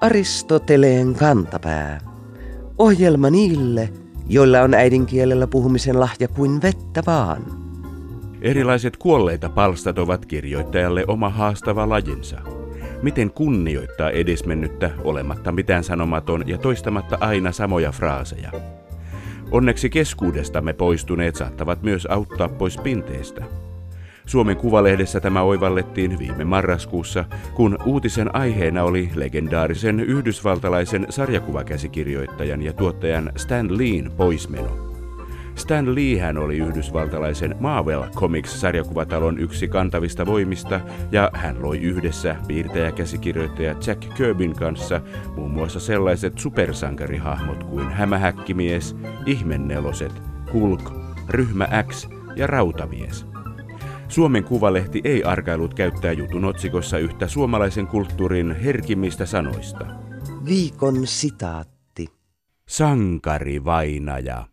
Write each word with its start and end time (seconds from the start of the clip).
Aristoteleen 0.00 1.14
kantapää. 1.14 2.00
Ohjelma 2.78 3.30
niille, 3.30 3.92
joilla 4.28 4.60
on 4.60 4.74
äidinkielellä 4.74 5.46
puhumisen 5.46 6.00
lahja 6.00 6.28
kuin 6.28 6.62
vettä 6.62 7.02
vaan. 7.06 7.42
Erilaiset 8.40 8.96
kuolleita 8.96 9.48
palstat 9.48 9.98
ovat 9.98 10.26
kirjoittajalle 10.26 11.04
oma 11.08 11.28
haastava 11.28 11.88
lajinsa. 11.88 12.40
Miten 13.02 13.30
kunnioittaa 13.30 14.10
edesmennyttä 14.10 14.90
olematta 15.04 15.52
mitään 15.52 15.84
sanomaton 15.84 16.48
ja 16.48 16.58
toistamatta 16.58 17.18
aina 17.20 17.52
samoja 17.52 17.92
fraaseja. 17.92 18.52
Onneksi 19.50 19.90
keskuudestamme 19.90 20.72
poistuneet 20.72 21.34
saattavat 21.36 21.82
myös 21.82 22.06
auttaa 22.06 22.48
pois 22.48 22.78
pinteestä. 22.78 23.44
Suomen 24.26 24.56
Kuvalehdessä 24.56 25.20
tämä 25.20 25.42
oivallettiin 25.42 26.18
viime 26.18 26.44
marraskuussa, 26.44 27.24
kun 27.54 27.78
uutisen 27.84 28.34
aiheena 28.34 28.84
oli 28.84 29.10
legendaarisen 29.14 30.00
yhdysvaltalaisen 30.00 31.06
sarjakuvakäsikirjoittajan 31.10 32.62
ja 32.62 32.72
tuottajan 32.72 33.32
Stan 33.36 33.78
Leen 33.78 34.12
poismeno. 34.16 34.92
Stan 35.54 35.94
Lee 35.94 36.18
hän 36.18 36.38
oli 36.38 36.58
yhdysvaltalaisen 36.58 37.56
Marvel 37.60 38.02
Comics-sarjakuvatalon 38.14 39.38
yksi 39.38 39.68
kantavista 39.68 40.26
voimista 40.26 40.80
ja 41.12 41.30
hän 41.34 41.62
loi 41.62 41.78
yhdessä 41.78 42.36
piirtäjäkäsikirjoittaja 42.48 43.74
Jack 43.86 44.14
Kirbyn 44.14 44.54
kanssa 44.54 45.00
muun 45.36 45.50
muassa 45.50 45.80
sellaiset 45.80 46.38
supersankarihahmot 46.38 47.64
kuin 47.64 47.90
Hämähäkkimies, 47.90 48.96
Ihmenneloset, 49.26 50.22
Hulk, 50.52 50.92
Ryhmä 51.28 51.68
X 51.88 52.08
ja 52.36 52.46
Rautamies– 52.46 53.26
Suomen 54.12 54.44
Kuvalehti 54.44 55.00
ei 55.04 55.24
argailut 55.24 55.74
käyttää 55.74 56.12
jutun 56.12 56.44
otsikossa 56.44 56.98
yhtä 56.98 57.28
suomalaisen 57.28 57.86
kulttuurin 57.86 58.56
herkimmistä 58.56 59.26
sanoista. 59.26 59.86
Viikon 60.44 61.06
sitaatti. 61.06 62.06
Sankari 62.68 63.64
vainaja. 63.64 64.46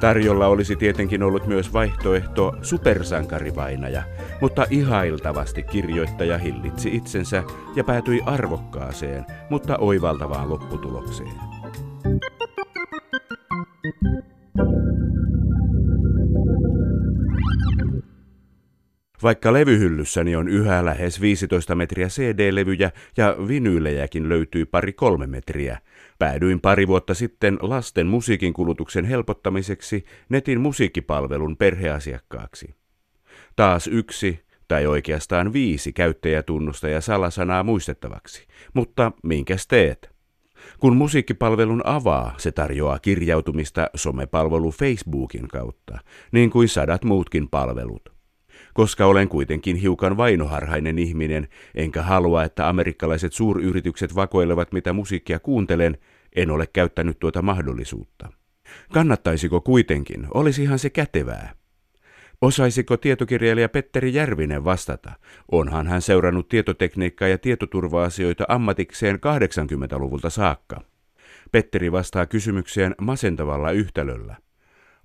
Tarjolla 0.00 0.46
olisi 0.46 0.76
tietenkin 0.76 1.22
ollut 1.22 1.46
myös 1.46 1.72
vaihtoehto 1.72 2.56
supersankarivainaja, 2.62 4.02
mutta 4.40 4.66
ihailtavasti 4.70 5.62
kirjoittaja 5.62 6.38
hillitsi 6.38 6.96
itsensä 6.96 7.44
ja 7.74 7.84
päätyi 7.84 8.20
arvokkaaseen, 8.26 9.24
mutta 9.50 9.76
oivaltavaan 9.78 10.50
lopputulokseen. 10.50 11.32
Vaikka 19.22 19.52
levyhyllyssäni 19.52 20.36
on 20.36 20.48
yhä 20.48 20.84
lähes 20.84 21.20
15 21.20 21.74
metriä 21.74 22.08
CD-levyjä 22.08 22.90
ja 23.16 23.36
vinyylejäkin 23.48 24.28
löytyy 24.28 24.66
pari 24.66 24.92
kolme 24.92 25.26
metriä, 25.26 25.78
päädyin 26.18 26.60
pari 26.60 26.88
vuotta 26.88 27.14
sitten 27.14 27.58
lasten 27.60 28.06
musiikin 28.06 28.52
kulutuksen 28.52 29.04
helpottamiseksi 29.04 30.04
netin 30.28 30.60
musiikkipalvelun 30.60 31.56
perheasiakkaaksi. 31.56 32.74
Taas 33.56 33.86
yksi, 33.86 34.40
tai 34.68 34.86
oikeastaan 34.86 35.52
viisi 35.52 35.92
käyttäjätunnusta 35.92 36.88
ja 36.88 37.00
salasanaa 37.00 37.62
muistettavaksi, 37.62 38.46
mutta 38.74 39.12
minkäs 39.22 39.66
teet? 39.66 40.16
Kun 40.80 40.96
musiikkipalvelun 40.96 41.82
avaa, 41.84 42.34
se 42.36 42.52
tarjoaa 42.52 42.98
kirjautumista 42.98 43.90
somepalvelu 43.94 44.70
Facebookin 44.70 45.48
kautta, 45.48 45.98
niin 46.32 46.50
kuin 46.50 46.68
sadat 46.68 47.04
muutkin 47.04 47.48
palvelut. 47.48 48.15
Koska 48.76 49.06
olen 49.06 49.28
kuitenkin 49.28 49.76
hiukan 49.76 50.16
vainoharhainen 50.16 50.98
ihminen, 50.98 51.48
enkä 51.74 52.02
halua, 52.02 52.44
että 52.44 52.68
amerikkalaiset 52.68 53.32
suuryritykset 53.32 54.14
vakoilevat 54.14 54.72
mitä 54.72 54.92
musiikkia 54.92 55.38
kuuntelen, 55.38 55.98
en 56.36 56.50
ole 56.50 56.66
käyttänyt 56.66 57.18
tuota 57.18 57.42
mahdollisuutta. 57.42 58.28
Kannattaisiko 58.92 59.60
kuitenkin, 59.60 60.26
olisihan 60.34 60.78
se 60.78 60.90
kätevää. 60.90 61.54
Osaisiko 62.40 62.96
tietokirjailija 62.96 63.68
Petteri 63.68 64.14
Järvinen 64.14 64.64
vastata? 64.64 65.12
Onhan 65.52 65.86
hän 65.86 66.02
seurannut 66.02 66.48
tietotekniikkaa 66.48 67.28
ja 67.28 67.38
tietoturva-asioita 67.38 68.44
ammatikseen 68.48 69.16
80-luvulta 69.16 70.30
saakka. 70.30 70.80
Petteri 71.52 71.92
vastaa 71.92 72.26
kysymykseen 72.26 72.94
masentavalla 73.00 73.70
yhtälöllä. 73.70 74.36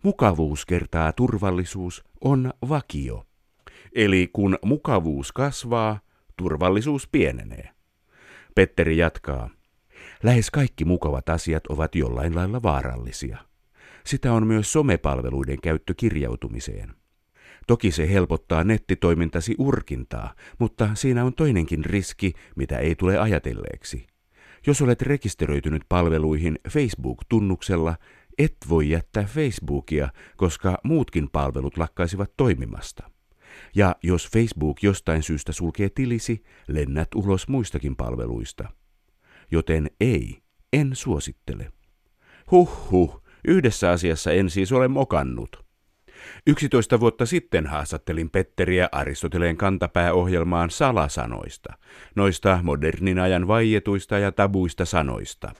Mukavuus 0.03 0.65
kertaa 0.65 1.11
turvallisuus 1.11 2.03
on 2.21 2.53
vakio. 2.69 3.25
Eli 3.95 4.29
kun 4.33 4.57
mukavuus 4.65 5.31
kasvaa, 5.31 5.99
turvallisuus 6.37 7.07
pienenee. 7.07 7.69
Petteri 8.55 8.97
jatkaa. 8.97 9.49
Lähes 10.23 10.51
kaikki 10.51 10.85
mukavat 10.85 11.29
asiat 11.29 11.67
ovat 11.67 11.95
jollain 11.95 12.35
lailla 12.35 12.63
vaarallisia. 12.63 13.37
Sitä 14.05 14.33
on 14.33 14.47
myös 14.47 14.73
somepalveluiden 14.73 15.61
käyttö 15.61 15.93
kirjautumiseen. 15.97 16.93
Toki 17.67 17.91
se 17.91 18.13
helpottaa 18.13 18.63
nettitoimintasi 18.63 19.55
urkintaa, 19.57 20.33
mutta 20.59 20.89
siinä 20.95 21.25
on 21.25 21.33
toinenkin 21.33 21.85
riski, 21.85 22.33
mitä 22.55 22.77
ei 22.77 22.95
tule 22.95 23.17
ajatelleeksi. 23.17 24.07
Jos 24.67 24.81
olet 24.81 25.01
rekisteröitynyt 25.01 25.81
palveluihin 25.89 26.59
Facebook-tunnuksella, 26.69 27.95
et 28.37 28.57
voi 28.69 28.89
jättää 28.89 29.23
Facebookia, 29.23 30.09
koska 30.37 30.77
muutkin 30.83 31.29
palvelut 31.31 31.77
lakkaisivat 31.77 32.31
toimimasta. 32.37 33.10
Ja 33.75 33.95
jos 34.03 34.29
Facebook 34.33 34.83
jostain 34.83 35.23
syystä 35.23 35.51
sulkee 35.51 35.89
tilisi, 35.89 36.43
lennät 36.67 37.07
ulos 37.15 37.47
muistakin 37.47 37.95
palveluista. 37.95 38.69
Joten 39.51 39.91
ei, 39.99 40.41
en 40.73 40.89
suosittele. 40.93 41.71
Huh 42.51 42.91
huh, 42.91 43.23
yhdessä 43.47 43.91
asiassa 43.91 44.31
en 44.31 44.49
siis 44.49 44.71
ole 44.71 44.87
mokannut. 44.87 45.65
11 46.47 46.99
vuotta 46.99 47.25
sitten 47.25 47.67
haastattelin 47.67 48.29
Petteriä 48.29 48.89
Aristoteleen 48.91 49.57
kantapääohjelmaan 49.57 50.69
salasanoista, 50.69 51.73
noista 52.15 52.59
modernin 52.63 53.19
ajan 53.19 53.47
vaietuista 53.47 54.19
ja 54.19 54.31
tabuista 54.31 54.85
sanoista. 54.85 55.53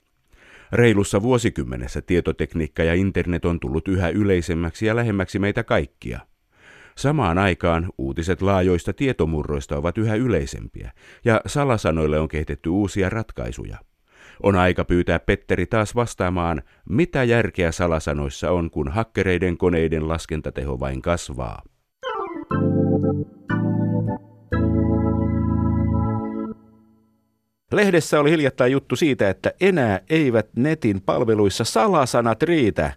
Reilussa 0.72 1.22
vuosikymmenessä 1.22 2.02
tietotekniikka 2.02 2.82
ja 2.82 2.94
internet 2.94 3.44
on 3.44 3.60
tullut 3.60 3.88
yhä 3.88 4.08
yleisemmäksi 4.08 4.86
ja 4.86 4.96
lähemmäksi 4.96 5.38
meitä 5.38 5.64
kaikkia– 5.64 6.20
Samaan 6.96 7.38
aikaan 7.38 7.88
uutiset 7.98 8.42
laajoista 8.42 8.92
tietomurroista 8.92 9.76
ovat 9.76 9.98
yhä 9.98 10.14
yleisempiä, 10.14 10.92
ja 11.24 11.40
salasanoille 11.46 12.18
on 12.20 12.28
kehitetty 12.28 12.68
uusia 12.68 13.10
ratkaisuja. 13.10 13.78
On 14.42 14.56
aika 14.56 14.84
pyytää 14.84 15.18
Petteri 15.18 15.66
taas 15.66 15.94
vastaamaan, 15.94 16.62
mitä 16.88 17.24
järkeä 17.24 17.72
salasanoissa 17.72 18.50
on, 18.50 18.70
kun 18.70 18.88
hakkereiden 18.88 19.58
koneiden 19.58 20.08
laskentateho 20.08 20.80
vain 20.80 21.02
kasvaa. 21.02 21.62
Lehdessä 27.72 28.20
oli 28.20 28.30
hiljattain 28.30 28.72
juttu 28.72 28.96
siitä, 28.96 29.30
että 29.30 29.52
enää 29.60 30.00
eivät 30.10 30.46
netin 30.56 31.00
palveluissa 31.00 31.64
salasanat 31.64 32.42
riitä. 32.42 32.92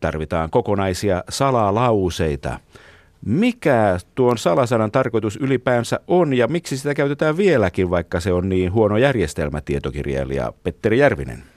Tarvitaan 0.00 0.50
kokonaisia 0.50 1.24
salalauseita. 1.28 2.58
Mikä 3.26 3.98
tuon 4.14 4.38
salasanan 4.38 4.90
tarkoitus 4.90 5.36
ylipäänsä 5.36 6.00
on 6.06 6.34
ja 6.34 6.48
miksi 6.48 6.76
sitä 6.76 6.94
käytetään 6.94 7.36
vieläkin, 7.36 7.90
vaikka 7.90 8.20
se 8.20 8.32
on 8.32 8.48
niin 8.48 8.72
huono 8.72 8.96
järjestelmä, 8.96 9.60
tietokirjailija 9.60 10.52
Petteri 10.62 10.98
Järvinen? 10.98 11.55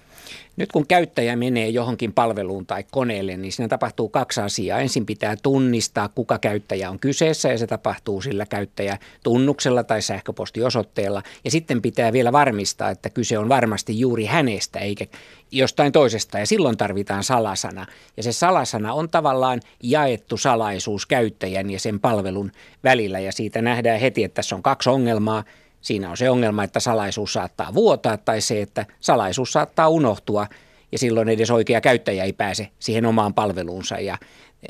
Nyt 0.60 0.72
kun 0.72 0.88
käyttäjä 0.88 1.36
menee 1.36 1.70
johonkin 1.70 2.14
palveluun 2.14 2.66
tai 2.66 2.84
koneelle, 2.92 3.38
niin 3.38 3.52
siinä 3.52 3.68
tapahtuu 3.68 4.10
kaksi 4.10 4.42
asiaa. 4.42 4.80
Ensin 4.80 5.06
pitää 5.06 5.36
tunnistaa, 5.44 6.10
kuka 6.10 6.40
käyttäjä 6.40 6.90
on 6.90 7.00
kyseessä 7.00 7.50
ja 7.50 7.58
se 7.58 7.68
tapahtuu 7.68 8.22
sillä 8.22 8.46
käyttäjätunnuksella 8.46 9.84
tai 9.84 10.02
sähköpostiosoitteella. 10.02 11.24
Ja 11.44 11.52
sitten 11.52 11.82
pitää 11.82 12.14
vielä 12.14 12.32
varmistaa, 12.32 12.90
että 12.90 13.10
kyse 13.10 13.38
on 13.38 13.50
varmasti 13.50 14.00
juuri 14.00 14.26
hänestä 14.26 14.80
eikä 14.80 15.06
jostain 15.52 15.92
toisesta 15.92 16.40
ja 16.40 16.46
silloin 16.46 16.78
tarvitaan 16.78 17.24
salasana. 17.24 17.86
Ja 18.18 18.24
se 18.24 18.32
salasana 18.32 18.94
on 18.94 19.10
tavallaan 19.10 19.62
jaettu 19.84 20.38
salaisuus 20.38 21.06
käyttäjän 21.06 21.70
ja 21.70 21.80
sen 21.80 22.00
palvelun 22.00 22.52
välillä 22.84 23.20
ja 23.20 23.32
siitä 23.32 23.62
nähdään 23.62 24.00
heti, 24.00 24.24
että 24.24 24.36
tässä 24.36 24.56
on 24.56 24.64
kaksi 24.64 24.90
ongelmaa. 24.90 25.44
Siinä 25.82 26.10
on 26.10 26.18
se 26.18 26.30
ongelma, 26.30 26.64
että 26.64 26.80
salaisuus 26.80 27.34
saattaa 27.34 27.74
vuotaa 27.74 28.18
tai 28.18 28.42
se, 28.42 28.62
että 28.62 28.86
salaisuus 29.00 29.52
saattaa 29.52 29.90
unohtua 29.90 30.48
ja 30.92 30.98
silloin 30.98 31.30
edes 31.30 31.52
oikea 31.52 31.82
käyttäjä 31.82 32.24
ei 32.24 32.34
pääse 32.34 32.68
siihen 32.80 33.06
omaan 33.06 33.34
palveluunsa 33.34 34.00
ja 34.00 34.18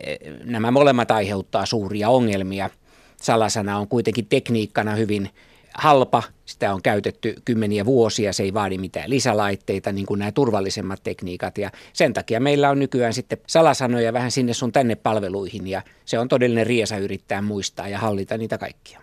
e, 0.04 0.16
nämä 0.44 0.72
molemmat 0.72 1.12
aiheuttaa 1.12 1.66
suuria 1.66 2.10
ongelmia. 2.10 2.70
Salasana 3.18 3.78
on 3.78 3.88
kuitenkin 3.88 4.26
tekniikkana 4.26 4.96
hyvin 4.96 5.30
halpa, 5.74 6.24
sitä 6.46 6.74
on 6.74 6.82
käytetty 6.82 7.36
kymmeniä 7.46 7.86
vuosia, 7.86 8.34
se 8.34 8.44
ei 8.44 8.54
vaadi 8.54 8.78
mitään 8.78 9.10
lisälaitteita, 9.10 9.92
niin 9.92 10.06
kuin 10.06 10.20
nämä 10.20 10.32
turvallisemmat 10.32 11.04
tekniikat. 11.04 11.58
Ja 11.58 11.72
sen 11.94 12.14
takia 12.14 12.40
meillä 12.40 12.70
on 12.70 12.80
nykyään 12.80 13.14
sitten 13.14 13.38
salasanoja 13.48 14.14
vähän 14.14 14.32
sinne 14.32 14.54
sun 14.54 14.72
tänne 14.72 14.96
palveluihin, 14.96 15.68
ja 15.68 15.82
se 16.06 16.20
on 16.20 16.28
todellinen 16.28 16.68
riesa 16.68 16.98
yrittää 16.98 17.42
muistaa 17.42 17.88
ja 17.88 18.00
hallita 18.00 18.38
niitä 18.38 18.58
kaikkia. 18.58 19.02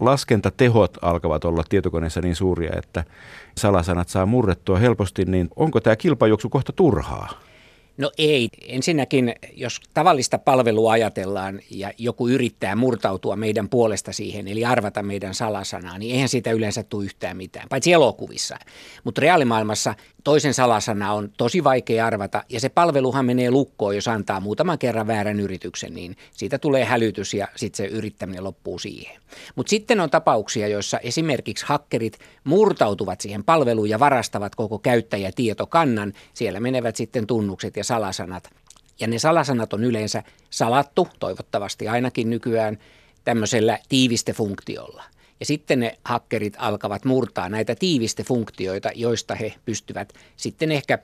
Laskentatehot 0.00 0.98
alkavat 1.02 1.44
olla 1.44 1.62
tietokoneessa 1.68 2.20
niin 2.20 2.36
suuria, 2.36 2.72
että 2.76 3.04
salasanat 3.58 4.08
saa 4.08 4.26
murrettua 4.26 4.78
helposti, 4.78 5.24
niin 5.24 5.48
onko 5.56 5.80
tämä 5.80 5.96
kilpajuoksu 5.96 6.48
kohta 6.48 6.72
turhaa? 6.72 7.28
No 8.00 8.10
ei. 8.18 8.48
Ensinnäkin, 8.66 9.34
jos 9.52 9.80
tavallista 9.94 10.38
palvelua 10.38 10.92
ajatellaan 10.92 11.60
ja 11.70 11.92
joku 11.98 12.28
yrittää 12.28 12.76
murtautua 12.76 13.36
meidän 13.36 13.68
puolesta 13.68 14.12
siihen, 14.12 14.48
eli 14.48 14.64
arvata 14.64 15.02
meidän 15.02 15.34
salasanaa, 15.34 15.98
niin 15.98 16.14
eihän 16.14 16.28
siitä 16.28 16.52
yleensä 16.52 16.82
tule 16.82 17.04
yhtään 17.04 17.36
mitään, 17.36 17.68
paitsi 17.68 17.92
elokuvissa. 17.92 18.56
Mutta 19.04 19.20
reaalimaailmassa 19.20 19.94
toisen 20.24 20.54
salasana 20.54 21.12
on 21.12 21.32
tosi 21.36 21.64
vaikea 21.64 22.06
arvata, 22.06 22.44
ja 22.48 22.60
se 22.60 22.68
palveluhan 22.68 23.24
menee 23.24 23.50
lukkoon, 23.50 23.94
jos 23.94 24.08
antaa 24.08 24.40
muutaman 24.40 24.78
kerran 24.78 25.06
väärän 25.06 25.40
yrityksen, 25.40 25.94
niin 25.94 26.16
siitä 26.32 26.58
tulee 26.58 26.84
hälytys 26.84 27.34
ja 27.34 27.48
sitten 27.56 27.76
se 27.76 27.92
yrittäminen 27.92 28.44
loppuu 28.44 28.78
siihen. 28.78 29.20
Mutta 29.56 29.70
sitten 29.70 30.00
on 30.00 30.10
tapauksia, 30.10 30.68
joissa 30.68 30.98
esimerkiksi 30.98 31.66
hakkerit 31.68 32.18
murtautuvat 32.44 33.20
siihen 33.20 33.44
palveluun 33.44 33.88
ja 33.88 33.98
varastavat 33.98 34.54
koko 34.54 34.78
käyttäjätietokannan. 34.78 36.12
Siellä 36.34 36.60
menevät 36.60 36.96
sitten 36.96 37.26
tunnukset 37.26 37.76
ja 37.76 37.84
salasanat. 37.90 38.50
Ja 39.00 39.06
ne 39.06 39.18
salasanat 39.18 39.72
on 39.72 39.84
yleensä 39.84 40.22
salattu, 40.50 41.08
toivottavasti 41.20 41.88
ainakin 41.88 42.30
nykyään, 42.30 42.78
tämmöisellä 43.24 43.78
tiivistefunktiolla. 43.88 45.04
Ja 45.40 45.46
sitten 45.46 45.80
ne 45.80 45.98
hakkerit 46.04 46.54
alkavat 46.58 47.04
murtaa 47.04 47.48
näitä 47.48 47.74
tiivistefunktioita, 47.74 48.90
joista 48.94 49.34
he 49.34 49.54
pystyvät 49.64 50.12
sitten 50.36 50.72
ehkä 50.72 50.98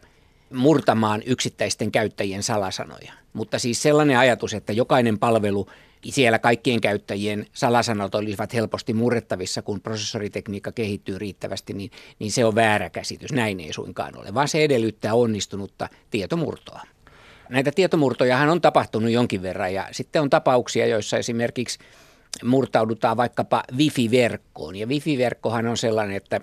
murtamaan 0.54 1.22
yksittäisten 1.26 1.92
käyttäjien 1.92 2.42
salasanoja. 2.42 3.12
Mutta 3.32 3.58
siis 3.58 3.82
sellainen 3.82 4.18
ajatus, 4.18 4.54
että 4.54 4.72
jokainen 4.72 5.18
palvelu 5.18 5.66
siellä 6.12 6.38
kaikkien 6.38 6.81
käyttäjien 6.81 7.47
salasanat 7.53 8.14
olisivat 8.14 8.55
helposti 8.55 8.93
murrettavissa, 8.93 9.62
kun 9.62 9.81
prosessoritekniikka 9.81 10.73
kehittyy 10.73 11.19
riittävästi, 11.19 11.73
niin, 11.73 11.91
niin 12.19 12.32
se 12.32 12.44
on 12.44 12.55
väärä 12.55 12.91
käsitys. 12.91 13.32
Näin 13.32 13.61
ei 13.61 13.73
suinkaan 13.73 14.19
ole, 14.19 14.35
vaan 14.35 14.49
se 14.49 14.64
edellyttää 14.64 15.14
onnistunutta 15.14 15.88
tietomurtoa. 16.11 16.81
Näitä 17.49 17.73
tietomurtojahan 17.73 18.49
on 18.49 18.61
tapahtunut 18.61 19.11
jonkin 19.11 19.43
verran 19.43 19.75
ja 19.75 19.88
sitten 19.93 20.23
on 20.23 20.31
tapauksia, 20.31 20.87
joissa 20.87 21.17
esimerkiksi 21.17 21.79
murtaudutaan 22.44 23.17
vaikkapa 23.17 23.62
wifi-verkkoon. 23.76 24.76
Ja 24.76 24.87
wifi-verkkohan 24.87 25.67
on 25.67 25.76
sellainen, 25.76 26.17
että, 26.17 26.41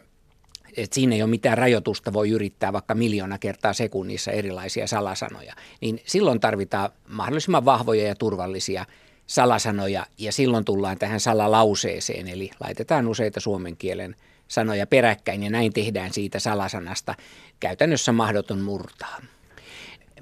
että 0.77 0.95
siinä 0.95 1.15
ei 1.15 1.21
ole 1.21 1.30
mitään 1.30 1.57
rajoitusta, 1.57 2.13
voi 2.13 2.30
yrittää 2.30 2.74
vaikka 2.74 2.95
miljoona 2.95 3.38
kertaa 3.38 3.74
sekunnissa 3.74 4.31
erilaisia 4.31 4.88
salasanoja. 4.88 5.54
Niin 5.81 6.01
silloin 6.06 6.39
tarvitaan 6.39 6.89
mahdollisimman 7.07 7.65
vahvoja 7.65 8.07
ja 8.07 8.15
turvallisia 8.15 8.86
salasanoja 9.27 10.05
ja 10.17 10.31
silloin 10.31 10.65
tullaan 10.65 10.97
tähän 10.97 11.19
salalauseeseen, 11.19 12.27
eli 12.27 12.49
laitetaan 12.59 13.07
useita 13.07 13.39
suomen 13.39 13.77
kielen 13.77 14.15
sanoja 14.47 14.87
peräkkäin 14.87 15.43
ja 15.43 15.49
näin 15.49 15.73
tehdään 15.73 16.13
siitä 16.13 16.39
salasanasta 16.39 17.15
käytännössä 17.59 18.11
mahdoton 18.11 18.59
murtaa. 18.59 19.21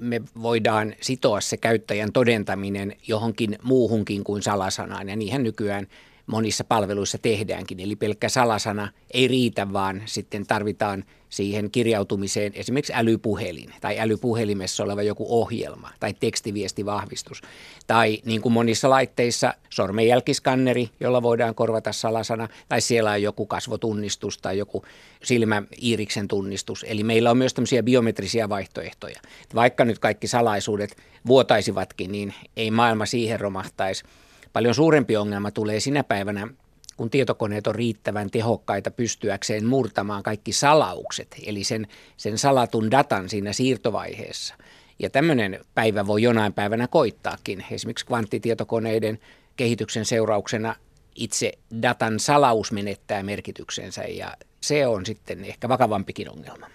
Me 0.00 0.20
voidaan 0.42 0.94
sitoa 1.00 1.40
se 1.40 1.56
käyttäjän 1.56 2.12
todentaminen 2.12 2.96
johonkin 3.08 3.58
muuhunkin 3.62 4.24
kuin 4.24 4.42
salasanaan 4.42 5.08
ja 5.08 5.16
niihin 5.16 5.42
nykyään 5.42 5.86
monissa 6.26 6.64
palveluissa 6.64 7.18
tehdäänkin. 7.18 7.80
Eli 7.80 7.96
pelkkä 7.96 8.28
salasana 8.28 8.88
ei 9.10 9.28
riitä, 9.28 9.72
vaan 9.72 10.02
sitten 10.06 10.46
tarvitaan 10.46 11.04
siihen 11.28 11.70
kirjautumiseen 11.70 12.52
esimerkiksi 12.54 12.92
älypuhelin 12.96 13.70
tai 13.80 13.98
älypuhelimessa 14.00 14.84
oleva 14.84 15.02
joku 15.02 15.26
ohjelma 15.28 15.90
tai 16.00 16.14
tekstiviestivahvistus. 16.20 17.40
Tai 17.86 18.18
niin 18.24 18.40
kuin 18.40 18.52
monissa 18.52 18.90
laitteissa 18.90 19.54
sormenjälkiskanneri, 19.70 20.90
jolla 21.00 21.22
voidaan 21.22 21.54
korvata 21.54 21.92
salasana, 21.92 22.48
tai 22.68 22.80
siellä 22.80 23.10
on 23.10 23.22
joku 23.22 23.46
kasvotunnistus 23.46 24.38
tai 24.38 24.58
joku 24.58 24.84
silmäiiriksen 25.22 26.28
tunnistus. 26.28 26.84
Eli 26.88 27.04
meillä 27.04 27.30
on 27.30 27.38
myös 27.38 27.54
tämmöisiä 27.54 27.82
biometrisiä 27.82 28.48
vaihtoehtoja. 28.48 29.20
Vaikka 29.54 29.84
nyt 29.84 29.98
kaikki 29.98 30.26
salaisuudet 30.26 30.96
vuotaisivatkin, 31.26 32.12
niin 32.12 32.34
ei 32.56 32.70
maailma 32.70 33.06
siihen 33.06 33.40
romahtaisi. 33.40 34.04
Paljon 34.52 34.74
suurempi 34.74 35.16
ongelma 35.16 35.50
tulee 35.50 35.80
sinä 35.80 36.04
päivänä, 36.04 36.48
kun 36.96 37.10
tietokoneet 37.10 37.66
on 37.66 37.74
riittävän 37.74 38.30
tehokkaita 38.30 38.90
pystyäkseen 38.90 39.66
murtamaan 39.66 40.22
kaikki 40.22 40.52
salaukset, 40.52 41.36
eli 41.46 41.64
sen, 41.64 41.86
sen 42.16 42.38
salatun 42.38 42.90
datan 42.90 43.28
siinä 43.28 43.52
siirtovaiheessa. 43.52 44.54
Ja 44.98 45.10
tämmöinen 45.10 45.60
päivä 45.74 46.06
voi 46.06 46.22
jonain 46.22 46.52
päivänä 46.52 46.88
koittaakin. 46.88 47.64
Esimerkiksi 47.70 48.06
kvanttitietokoneiden 48.06 49.18
kehityksen 49.56 50.04
seurauksena 50.04 50.74
itse 51.14 51.52
datan 51.82 52.20
salaus 52.20 52.72
menettää 52.72 53.22
merkityksensä 53.22 54.02
ja 54.02 54.36
se 54.60 54.86
on 54.86 55.06
sitten 55.06 55.44
ehkä 55.44 55.68
vakavampikin 55.68 56.30
ongelma. 56.30 56.66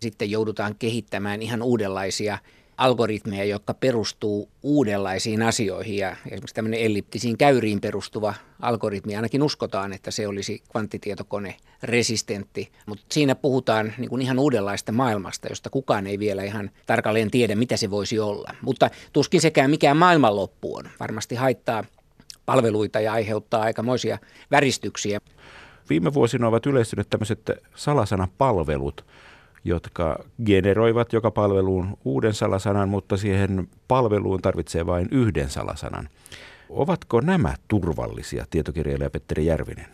Sitten 0.00 0.30
joudutaan 0.30 0.74
kehittämään 0.78 1.42
ihan 1.42 1.62
uudenlaisia 1.62 2.38
algoritmeja, 2.80 3.44
jotka 3.44 3.74
perustuu 3.74 4.48
uudenlaisiin 4.62 5.42
asioihin 5.42 5.96
ja 5.96 6.16
esimerkiksi 6.26 6.54
tämmöinen 6.54 6.80
elliptisiin 6.80 7.38
käyriin 7.38 7.80
perustuva 7.80 8.34
algoritmi, 8.60 9.16
ainakin 9.16 9.42
uskotaan, 9.42 9.92
että 9.92 10.10
se 10.10 10.26
olisi 10.26 10.62
kvanttitietokone 10.72 11.56
resistentti, 11.82 12.72
mutta 12.86 13.04
siinä 13.10 13.34
puhutaan 13.34 13.92
niin 13.98 14.10
kuin 14.10 14.22
ihan 14.22 14.38
uudenlaista 14.38 14.92
maailmasta, 14.92 15.48
josta 15.48 15.70
kukaan 15.70 16.06
ei 16.06 16.18
vielä 16.18 16.42
ihan 16.42 16.70
tarkalleen 16.86 17.30
tiedä, 17.30 17.54
mitä 17.54 17.76
se 17.76 17.90
voisi 17.90 18.18
olla. 18.18 18.50
Mutta 18.62 18.90
tuskin 19.12 19.40
sekään 19.40 19.70
mikään 19.70 19.96
maailmanloppu 19.96 20.76
on. 20.76 20.84
Varmasti 21.00 21.34
haittaa 21.34 21.84
palveluita 22.46 23.00
ja 23.00 23.12
aiheuttaa 23.12 23.62
aikamoisia 23.62 24.18
väristyksiä. 24.50 25.20
Viime 25.90 26.14
vuosina 26.14 26.48
ovat 26.48 26.66
yleistyneet 26.66 27.10
tämmöiset 27.10 27.50
salasanapalvelut, 27.74 29.04
jotka 29.64 30.24
generoivat 30.46 31.12
joka 31.12 31.30
palveluun 31.30 31.98
uuden 32.04 32.34
salasanan, 32.34 32.88
mutta 32.88 33.16
siihen 33.16 33.68
palveluun 33.88 34.42
tarvitsee 34.42 34.86
vain 34.86 35.08
yhden 35.10 35.50
salasanan. 35.50 36.08
Ovatko 36.68 37.20
nämä 37.20 37.54
turvallisia, 37.68 38.44
tietokirjailija 38.50 39.10
Petteri 39.10 39.46
Järvinen? 39.46 39.86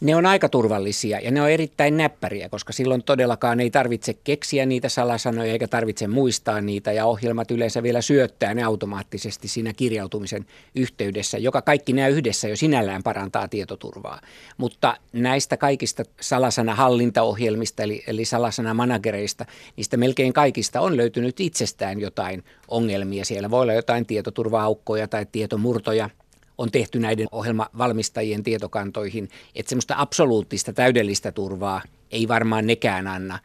Ne 0.00 0.16
on 0.16 0.26
aika 0.26 0.48
turvallisia 0.48 1.20
ja 1.20 1.30
ne 1.30 1.42
on 1.42 1.50
erittäin 1.50 1.96
näppäriä, 1.96 2.48
koska 2.48 2.72
silloin 2.72 3.02
todellakaan 3.02 3.60
ei 3.60 3.70
tarvitse 3.70 4.14
keksiä 4.14 4.66
niitä 4.66 4.88
salasanoja 4.88 5.52
eikä 5.52 5.68
tarvitse 5.68 6.06
muistaa 6.06 6.60
niitä 6.60 6.92
ja 6.92 7.06
ohjelmat 7.06 7.50
yleensä 7.50 7.82
vielä 7.82 8.00
syöttää 8.00 8.54
ne 8.54 8.62
automaattisesti 8.62 9.48
siinä 9.48 9.72
kirjautumisen 9.72 10.46
yhteydessä, 10.74 11.38
joka 11.38 11.62
kaikki 11.62 11.92
nämä 11.92 12.08
yhdessä 12.08 12.48
jo 12.48 12.56
sinällään 12.56 13.02
parantaa 13.02 13.48
tietoturvaa. 13.48 14.20
Mutta 14.56 14.96
näistä 15.12 15.56
kaikista 15.56 16.02
salasanahallintaohjelmista 16.20 17.82
eli, 17.82 18.04
eli 18.06 18.24
salasanamanagereista, 18.24 19.46
niistä 19.76 19.96
melkein 19.96 20.32
kaikista 20.32 20.80
on 20.80 20.96
löytynyt 20.96 21.40
itsestään 21.40 22.00
jotain 22.00 22.44
ongelmia. 22.68 23.24
Siellä 23.24 23.50
voi 23.50 23.62
olla 23.62 23.72
jotain 23.72 24.06
tietoturva-aukkoja 24.06 25.08
tai 25.08 25.26
tietomurtoja– 25.32 26.10
on 26.58 26.70
tehty 26.70 26.98
näiden 26.98 27.26
ohjelmavalmistajien 27.32 28.42
tietokantoihin, 28.42 29.28
että 29.54 29.68
semmoista 29.68 29.94
absoluuttista 29.98 30.72
täydellistä 30.72 31.32
turvaa 31.32 31.82
ei 32.10 32.28
varmaan 32.28 32.66
nekään 32.66 33.06
anna. 33.06 33.38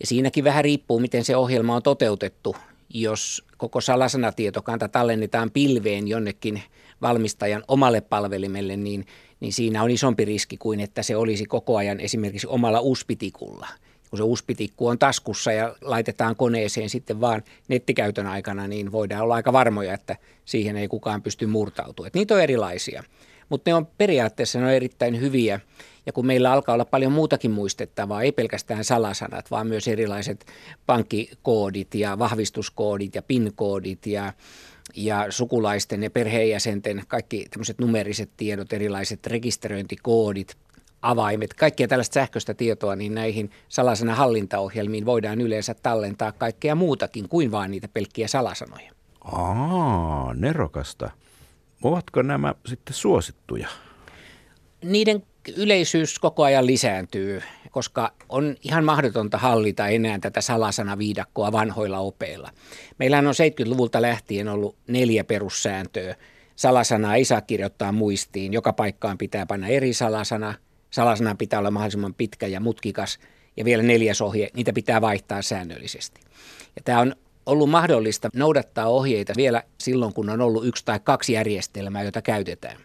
Ja 0.00 0.06
siinäkin 0.06 0.44
vähän 0.44 0.64
riippuu, 0.64 1.00
miten 1.00 1.24
se 1.24 1.36
ohjelma 1.36 1.76
on 1.76 1.82
toteutettu. 1.82 2.56
Jos 2.88 3.44
koko 3.56 3.80
salasanatietokanta 3.80 4.88
tallennetaan 4.88 5.50
pilveen 5.50 6.08
jonnekin 6.08 6.62
valmistajan 7.02 7.64
omalle 7.68 8.00
palvelimelle, 8.00 8.76
niin, 8.76 9.06
niin 9.40 9.52
siinä 9.52 9.82
on 9.82 9.90
isompi 9.90 10.24
riski 10.24 10.56
kuin 10.56 10.80
että 10.80 11.02
se 11.02 11.16
olisi 11.16 11.46
koko 11.46 11.76
ajan 11.76 12.00
esimerkiksi 12.00 12.46
omalla 12.46 12.80
uspitikulla– 12.80 13.68
kun 14.14 14.18
se 14.18 14.22
uspitikku 14.22 14.86
on 14.86 14.98
taskussa 14.98 15.52
ja 15.52 15.76
laitetaan 15.80 16.36
koneeseen 16.36 16.90
sitten 16.90 17.20
vaan 17.20 17.42
nettikäytön 17.68 18.26
aikana, 18.26 18.68
niin 18.68 18.92
voidaan 18.92 19.22
olla 19.22 19.34
aika 19.34 19.52
varmoja, 19.52 19.94
että 19.94 20.16
siihen 20.44 20.76
ei 20.76 20.88
kukaan 20.88 21.22
pysty 21.22 21.46
murtautumaan. 21.46 22.10
niitä 22.14 22.34
on 22.34 22.40
erilaisia, 22.40 23.02
mutta 23.48 23.70
ne 23.70 23.74
on 23.74 23.86
periaatteessa 23.86 24.58
ne 24.58 24.64
on 24.64 24.72
erittäin 24.72 25.20
hyviä. 25.20 25.60
Ja 26.06 26.12
kun 26.12 26.26
meillä 26.26 26.52
alkaa 26.52 26.72
olla 26.72 26.84
paljon 26.84 27.12
muutakin 27.12 27.50
muistettavaa, 27.50 28.22
ei 28.22 28.32
pelkästään 28.32 28.84
salasanat, 28.84 29.50
vaan 29.50 29.66
myös 29.66 29.88
erilaiset 29.88 30.46
pankkikoodit 30.86 31.94
ja 31.94 32.18
vahvistuskoodit 32.18 33.14
ja 33.14 33.22
PIN-koodit 33.22 34.06
ja 34.06 34.32
ja 34.96 35.26
sukulaisten 35.30 36.02
ja 36.02 36.10
perheenjäsenten 36.10 37.02
kaikki 37.08 37.46
tämmöiset 37.50 37.78
numeriset 37.78 38.30
tiedot, 38.36 38.72
erilaiset 38.72 39.26
rekisteröintikoodit, 39.26 40.56
avaimet, 41.10 41.54
kaikkia 41.54 41.88
tällaista 41.88 42.14
sähköistä 42.14 42.54
tietoa, 42.54 42.96
niin 42.96 43.14
näihin 43.14 43.50
salasana 43.68 44.14
hallintaohjelmiin 44.14 45.06
voidaan 45.06 45.40
yleensä 45.40 45.74
tallentaa 45.74 46.32
kaikkea 46.32 46.74
muutakin 46.74 47.28
kuin 47.28 47.50
vain 47.50 47.70
niitä 47.70 47.88
pelkkiä 47.88 48.28
salasanoja. 48.28 48.92
Aa, 49.24 50.34
nerokasta. 50.34 51.10
Ovatko 51.82 52.22
nämä 52.22 52.54
sitten 52.66 52.94
suosittuja? 52.94 53.68
Niiden 54.84 55.22
yleisyys 55.56 56.18
koko 56.18 56.42
ajan 56.42 56.66
lisääntyy, 56.66 57.42
koska 57.70 58.12
on 58.28 58.56
ihan 58.62 58.84
mahdotonta 58.84 59.38
hallita 59.38 59.88
enää 59.88 60.18
tätä 60.18 60.40
salasanaviidakkoa 60.40 61.52
vanhoilla 61.52 61.98
opeilla. 61.98 62.50
Meillähän 62.98 63.26
on 63.26 63.34
70-luvulta 63.34 64.02
lähtien 64.02 64.48
ollut 64.48 64.76
neljä 64.88 65.24
perussääntöä. 65.24 66.16
Salasanaa 66.56 67.14
ei 67.14 67.24
saa 67.24 67.40
kirjoittaa 67.40 67.92
muistiin, 67.92 68.52
joka 68.52 68.72
paikkaan 68.72 69.18
pitää 69.18 69.46
panna 69.46 69.66
eri 69.66 69.92
salasana, 69.92 70.54
salasana 70.94 71.34
pitää 71.34 71.58
olla 71.58 71.70
mahdollisimman 71.70 72.14
pitkä 72.14 72.46
ja 72.46 72.60
mutkikas, 72.60 73.18
ja 73.56 73.64
vielä 73.64 73.82
neljäs 73.82 74.20
ohje, 74.20 74.48
niitä 74.56 74.72
pitää 74.72 75.00
vaihtaa 75.00 75.42
säännöllisesti. 75.42 76.20
Ja 76.76 76.82
tämä 76.84 77.00
on 77.00 77.16
ollut 77.46 77.70
mahdollista 77.70 78.28
noudattaa 78.34 78.86
ohjeita 78.86 79.32
vielä 79.36 79.62
silloin, 79.78 80.14
kun 80.14 80.30
on 80.30 80.40
ollut 80.40 80.66
yksi 80.66 80.84
tai 80.84 81.00
kaksi 81.04 81.32
järjestelmää, 81.32 82.02
joita 82.02 82.22
käytetään. 82.22 82.76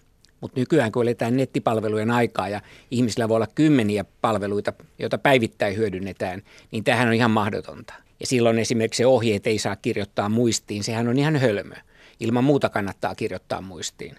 Mutta 0.42 0.60
nykyään, 0.60 0.92
kun 0.92 1.04
eletään 1.04 1.38
nettipalvelujen 1.38 2.12
aikaa 2.12 2.50
ja 2.50 2.62
ihmisillä 2.92 3.30
voi 3.30 3.36
olla 3.36 3.48
kymmeniä 3.56 4.06
palveluita, 4.22 4.74
joita 5.00 5.18
päivittäin 5.18 5.78
hyödynnetään, 5.78 6.42
niin 6.72 6.84
tähän 6.84 7.08
on 7.08 7.14
ihan 7.14 7.32
mahdotonta. 7.32 7.94
Ja 8.20 8.28
silloin 8.28 8.60
esimerkiksi 8.60 9.06
ohjeet 9.06 9.48
ei 9.48 9.60
saa 9.60 9.76
kirjoittaa 9.76 10.30
muistiin, 10.30 10.84
sehän 10.84 11.08
on 11.08 11.20
ihan 11.20 11.36
hölmö. 11.36 11.76
Ilman 12.20 12.44
muuta 12.44 12.70
kannattaa 12.70 13.16
kirjoittaa 13.16 13.62
muistiin. 13.62 14.16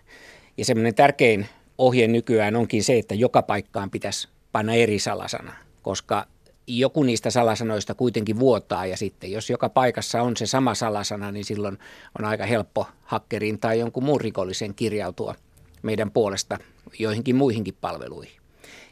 Ja 0.56 0.64
semmoinen 0.64 0.94
tärkein 0.94 1.46
ohje 1.80 2.06
nykyään 2.06 2.56
onkin 2.56 2.84
se, 2.84 2.98
että 2.98 3.14
joka 3.14 3.42
paikkaan 3.42 3.90
pitäisi 3.90 4.28
panna 4.52 4.74
eri 4.74 4.98
salasana, 4.98 5.52
koska 5.82 6.26
joku 6.66 7.02
niistä 7.02 7.30
salasanoista 7.30 7.94
kuitenkin 7.94 8.38
vuotaa 8.38 8.86
ja 8.86 8.96
sitten 8.96 9.32
jos 9.32 9.50
joka 9.50 9.68
paikassa 9.68 10.22
on 10.22 10.36
se 10.36 10.46
sama 10.46 10.74
salasana, 10.74 11.32
niin 11.32 11.44
silloin 11.44 11.78
on 12.18 12.24
aika 12.24 12.46
helppo 12.46 12.86
hakkerin 13.04 13.58
tai 13.58 13.78
jonkun 13.78 14.04
muun 14.04 14.20
rikollisen 14.20 14.74
kirjautua 14.74 15.34
meidän 15.82 16.10
puolesta 16.10 16.58
joihinkin 16.98 17.36
muihinkin 17.36 17.74
palveluihin. 17.80 18.40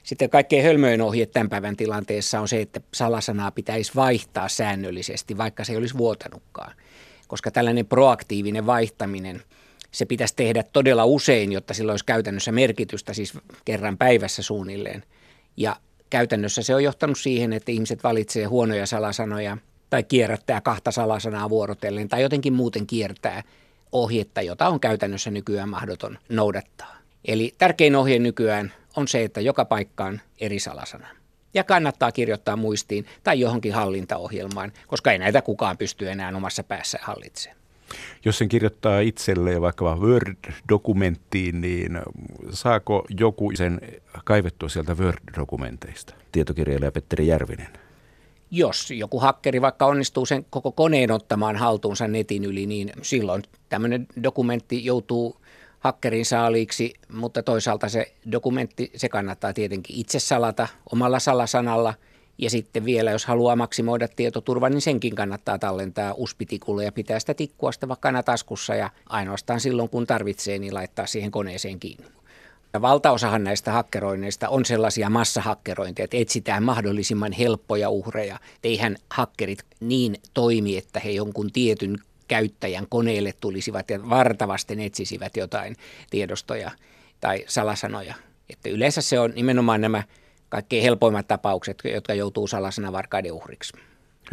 Sitten 0.03 0.31
kaikkein 0.31 0.65
hölmöin 0.65 1.03
ohje 1.03 1.27
tämän 1.27 1.49
päivän 1.49 1.77
tilanteessa 1.77 2.41
on 2.41 2.49
se, 2.49 2.61
että 2.61 2.81
salasanaa 2.95 3.51
pitäisi 3.51 3.93
vaihtaa 3.97 4.49
säännöllisesti, 4.49 5.39
vaikka 5.39 5.65
se 5.65 5.73
ei 5.73 5.79
olisi 5.79 5.99
vuotanutkaan. 5.99 6.73
Koska 7.27 7.51
tällainen 7.51 7.87
proaktiivinen 7.87 8.67
vaihtaminen, 8.67 9.43
se 9.91 10.05
pitäisi 10.05 10.37
tehdä 10.37 10.65
todella 10.73 11.05
usein, 11.05 11.53
jotta 11.53 11.75
sillä 11.75 11.93
olisi 11.93 12.05
käytännössä 12.05 12.53
merkitystä, 12.53 13.13
siis 13.13 13.39
kerran 13.65 13.99
päivässä 13.99 14.43
suunnilleen. 14.43 15.05
Ja 15.57 15.77
käytännössä 16.11 16.63
se 16.63 16.75
on 16.75 16.85
johtanut 16.85 17.19
siihen, 17.19 17.53
että 17.53 17.73
ihmiset 17.73 18.05
valitsee 18.05 18.45
huonoja 18.45 18.87
salasanoja 18.87 19.57
tai 19.91 20.03
kierrättää 20.03 20.61
kahta 20.61 20.91
salasanaa 20.91 21.51
vuorotellen 21.51 22.09
tai 22.09 22.23
jotenkin 22.23 22.53
muuten 22.53 22.87
kiertää 22.87 23.43
ohjetta, 23.93 24.43
jota 24.43 24.69
on 24.69 24.81
käytännössä 24.81 25.31
nykyään 25.31 25.69
mahdoton 25.69 26.19
noudattaa. 26.29 26.97
Eli 27.25 27.55
tärkein 27.59 27.97
ohje 27.97 28.19
nykyään 28.19 28.73
on 28.97 29.09
se, 29.09 29.25
että 29.25 29.41
joka 29.41 29.65
paikkaan 29.65 30.21
eri 30.41 30.59
salasana. 30.59 31.09
Ja 31.55 31.65
kannattaa 31.65 32.13
kirjoittaa 32.13 32.57
muistiin 32.57 33.07
tai 33.23 33.41
johonkin 33.41 33.75
hallintaohjelmaan, 33.75 34.73
koska 34.87 35.13
ei 35.13 35.19
näitä 35.19 35.43
kukaan 35.43 35.79
pysty 35.79 36.11
enää 36.11 36.37
omassa 36.37 36.65
päässä 36.65 36.99
hallitsemaan. 37.03 37.59
Jos 38.25 38.39
sen 38.39 38.49
kirjoittaa 38.49 39.01
itselleen 39.01 39.61
vaikka 39.61 39.97
Word-dokumenttiin, 39.97 41.61
niin 41.61 42.01
saako 42.51 43.05
joku 43.19 43.51
sen 43.55 43.81
kaivettua 44.25 44.69
sieltä 44.69 44.95
Word-dokumenteista? 44.95 46.15
Tietokirjailija 46.33 46.93
Petteri 46.93 47.27
Järvinen. 47.27 47.69
Jos 48.51 48.91
joku 48.91 49.21
hakkeri 49.21 49.63
vaikka 49.63 49.87
onnistuu 49.87 50.27
sen 50.27 50.47
koko 50.51 50.73
koneen 50.73 51.11
ottamaan 51.11 51.57
haltuunsa 51.57 52.09
netin 52.09 52.45
yli, 52.45 52.67
niin 52.67 52.93
silloin 53.03 53.43
tämmöinen 53.69 54.07
dokumentti 54.23 54.85
joutuu 54.85 55.37
hakkerin 55.81 56.27
saaliiksi, 56.27 56.95
mutta 57.13 57.43
toisaalta 57.43 57.89
se 57.89 58.13
dokumentti, 58.33 58.91
se 58.97 59.09
kannattaa 59.09 59.53
tietenkin 59.53 59.97
itse 59.97 60.19
salata 60.19 60.69
omalla 60.93 61.19
salasanalla– 61.19 61.95
ja 62.39 62.51
sitten 62.51 62.85
vielä, 62.85 63.11
jos 63.11 63.27
haluaa 63.27 63.57
maksimoida 63.57 64.09
tietoturvan, 64.09 64.73
niin 64.73 64.83
senkin 64.83 65.15
kannattaa 65.15 65.59
tallentaa 65.59 66.15
uspitikulle 66.17 66.85
ja 66.85 66.93
pitää 66.93 67.21
sitä 67.21 67.35
tikkua 67.35 67.73
sitten 67.73 67.89
vaikka 67.89 68.09
aina 68.09 68.23
taskussa 68.23 68.75
ja 68.75 68.91
ainoastaan 69.09 69.61
silloin, 69.61 69.89
kun 69.89 70.07
tarvitsee, 70.07 70.59
niin 70.59 70.75
laittaa 70.75 71.07
siihen 71.07 71.31
koneeseen 71.31 71.81
kiinni. 71.81 72.07
Ja 72.73 72.83
valtaosahan 72.83 73.45
näistä 73.45 73.73
hakkeroinneista 73.73 74.49
on 74.49 74.65
sellaisia 74.65 75.11
massahakkerointeja, 75.11 76.05
että 76.05 76.17
etsitään 76.17 76.63
mahdollisimman 76.63 77.33
helppoja 77.33 77.91
uhreja. 77.91 78.39
Eihän 78.65 78.97
hakkerit 79.11 79.59
niin 79.81 80.17
toimi, 80.35 80.77
että 80.77 81.01
he 81.01 81.11
jonkun 81.11 81.53
tietyn 81.53 81.99
käyttäjän 82.29 82.87
koneelle 82.89 83.35
tulisivat 83.41 83.91
ja 83.91 84.11
vartavasti 84.11 84.85
etsisivät 84.85 85.37
jotain 85.37 85.77
tiedostoja 86.11 86.71
tai 87.21 87.45
salasanoja. 87.47 88.15
Että 88.51 88.69
yleensä 88.69 89.03
se 89.03 89.21
on 89.21 89.33
nimenomaan 89.35 89.81
nämä 89.81 90.03
kaikkein 90.49 90.83
helpoimmat 90.83 91.29
tapaukset, 91.29 91.83
jotka 91.95 92.15
joutuu 92.15 92.47
salasanavarkaiden 92.47 93.33
uhriksi. 93.33 93.73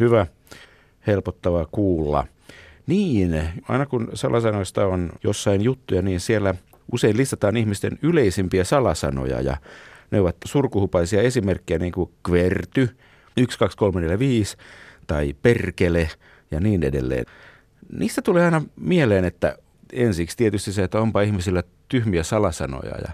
Hyvä, 0.00 0.26
helpottavaa 1.06 1.66
kuulla. 1.72 2.26
Niin, 2.86 3.42
aina 3.68 3.86
kun 3.86 4.08
salasanoista 4.14 4.86
on 4.86 5.12
jossain 5.24 5.64
juttuja, 5.64 6.02
niin 6.02 6.20
siellä 6.20 6.54
usein 6.92 7.16
listataan 7.16 7.56
ihmisten 7.56 7.98
yleisimpiä 8.02 8.64
salasanoja 8.64 9.40
ja 9.40 9.56
ne 10.10 10.20
ovat 10.20 10.36
surkuhupaisia 10.44 11.22
esimerkkejä 11.22 11.78
niin 11.78 11.92
kuin 11.92 12.10
kverty, 12.22 12.96
1, 13.36 13.58
2, 13.58 13.76
3, 13.76 14.00
4, 14.00 14.18
5 14.18 14.56
tai 15.06 15.34
perkele 15.42 16.10
ja 16.50 16.60
niin 16.60 16.82
edelleen. 16.82 17.26
Niistä 17.98 18.22
tulee 18.22 18.44
aina 18.44 18.62
mieleen, 18.76 19.24
että 19.24 19.58
ensiksi 19.92 20.36
tietysti 20.36 20.72
se, 20.72 20.82
että 20.84 21.00
onpa 21.00 21.22
ihmisillä 21.22 21.62
tyhmiä 21.88 22.22
salasanoja 22.22 22.98
ja 23.06 23.12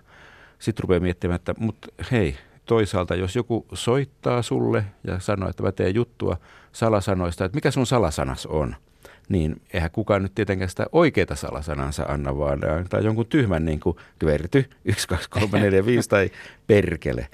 sitten 0.58 0.82
rupeaa 0.82 1.00
miettimään, 1.00 1.36
että 1.36 1.54
mutta 1.58 1.88
hei, 2.12 2.36
toisaalta, 2.72 3.14
jos 3.14 3.36
joku 3.36 3.66
soittaa 3.72 4.42
sulle 4.42 4.84
ja 5.04 5.20
sanoo, 5.20 5.48
että 5.48 5.62
mä 5.62 5.72
teen 5.72 5.94
juttua 5.94 6.36
salasanoista, 6.72 7.44
että 7.44 7.56
mikä 7.56 7.70
sun 7.70 7.86
salasanas 7.86 8.46
on, 8.46 8.76
niin 9.28 9.62
eihän 9.72 9.90
kukaan 9.90 10.22
nyt 10.22 10.34
tietenkään 10.34 10.70
sitä 10.70 10.86
oikeita 10.92 11.36
salasanansa 11.36 12.02
anna, 12.02 12.38
vaan 12.38 12.60
tai 12.88 13.04
jonkun 13.04 13.26
tyhmän 13.26 13.64
niin 13.64 13.80
kuin 13.80 13.96
kverty, 14.18 14.64
1, 14.84 15.08
2, 15.08 15.30
3, 15.30 15.60
4, 15.60 15.86
5 15.86 16.08
tai 16.08 16.30
perkele. 16.66 17.28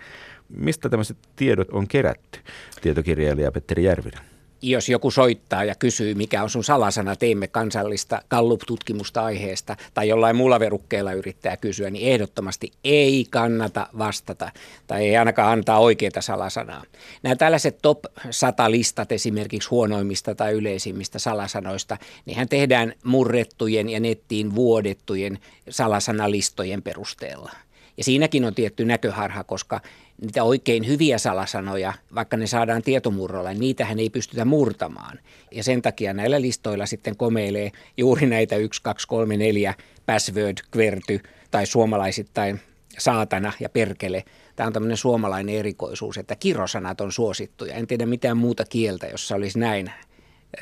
Mistä 0.49 0.89
tämmöiset 0.89 1.17
tiedot 1.37 1.71
on 1.71 1.89
kerätty? 1.89 2.39
Tietokirjailija 2.81 3.53
Petteri 3.53 3.85
Järvinen 3.85 4.38
jos 4.63 4.89
joku 4.89 5.11
soittaa 5.11 5.65
ja 5.65 5.75
kysyy, 5.75 6.15
mikä 6.15 6.43
on 6.43 6.51
sun 6.51 6.65
salasana, 6.65 7.17
teemme 7.17 7.49
kansallista 7.49 8.23
Gallup-tutkimusta 8.31 9.25
aiheesta, 9.25 9.77
tai 9.95 10.09
jollain 10.09 10.37
muulla 10.37 10.61
verukkeella 10.61 11.13
yrittää 11.13 11.57
kysyä, 11.57 11.91
niin 11.91 12.13
ehdottomasti 12.13 12.73
ei 12.85 13.27
kannata 13.31 13.87
vastata, 13.99 14.53
tai 14.87 15.09
ei 15.09 15.17
ainakaan 15.17 15.53
antaa 15.53 15.79
oikeita 15.79 16.21
salasanaa. 16.21 16.83
Nämä 17.23 17.37
tällaiset 17.37 17.79
top 17.83 17.99
100 18.31 18.71
listat 18.71 19.13
esimerkiksi 19.13 19.69
huonoimmista 19.69 20.35
tai 20.35 20.53
yleisimmistä 20.53 21.19
salasanoista, 21.19 21.97
hän 22.35 22.49
tehdään 22.49 22.93
murrettujen 23.05 23.89
ja 23.89 24.01
nettiin 24.01 24.55
vuodettujen 24.55 25.39
salasanalistojen 25.69 26.83
perusteella. 26.83 27.53
Ja 27.97 28.05
siinäkin 28.05 28.45
on 28.45 28.55
tietty 28.55 28.85
näköharha, 28.85 29.45
koska 29.45 29.81
niitä 30.23 30.45
oikein 30.45 30.87
hyviä 30.87 31.19
salasanoja, 31.19 31.93
vaikka 32.15 32.37
ne 32.37 32.47
saadaan 32.47 32.83
tietomurrolla, 32.83 33.49
niin 33.49 33.61
niitähän 33.61 33.99
ei 33.99 34.11
pystytä 34.11 34.45
murtamaan. 34.45 35.19
Ja 35.53 35.65
sen 35.65 35.83
takia 35.83 36.15
näillä 36.15 36.41
listoilla 36.41 36.87
sitten 36.87 37.17
komeilee 37.17 37.73
juuri 37.97 38.27
näitä 38.27 38.57
1, 38.57 38.83
2, 38.83 39.09
3, 39.09 39.37
4 39.37 39.75
password, 40.07 40.57
kverty 40.71 41.21
tai 41.51 41.67
suomalaisittain 41.67 42.61
saatana 42.99 43.53
ja 43.61 43.69
perkele. 43.69 44.25
Tämä 44.57 44.67
on 44.67 44.73
tämmöinen 44.73 44.97
suomalainen 44.97 45.55
erikoisuus, 45.55 46.19
että 46.19 46.37
kirosanat 46.37 47.01
on 47.01 47.13
suosittuja. 47.13 47.75
En 47.75 47.87
tiedä 47.87 48.07
mitään 48.07 48.37
muuta 48.37 48.65
kieltä, 48.65 49.07
jossa 49.07 49.35
olisi 49.35 49.59
näin. 49.59 49.93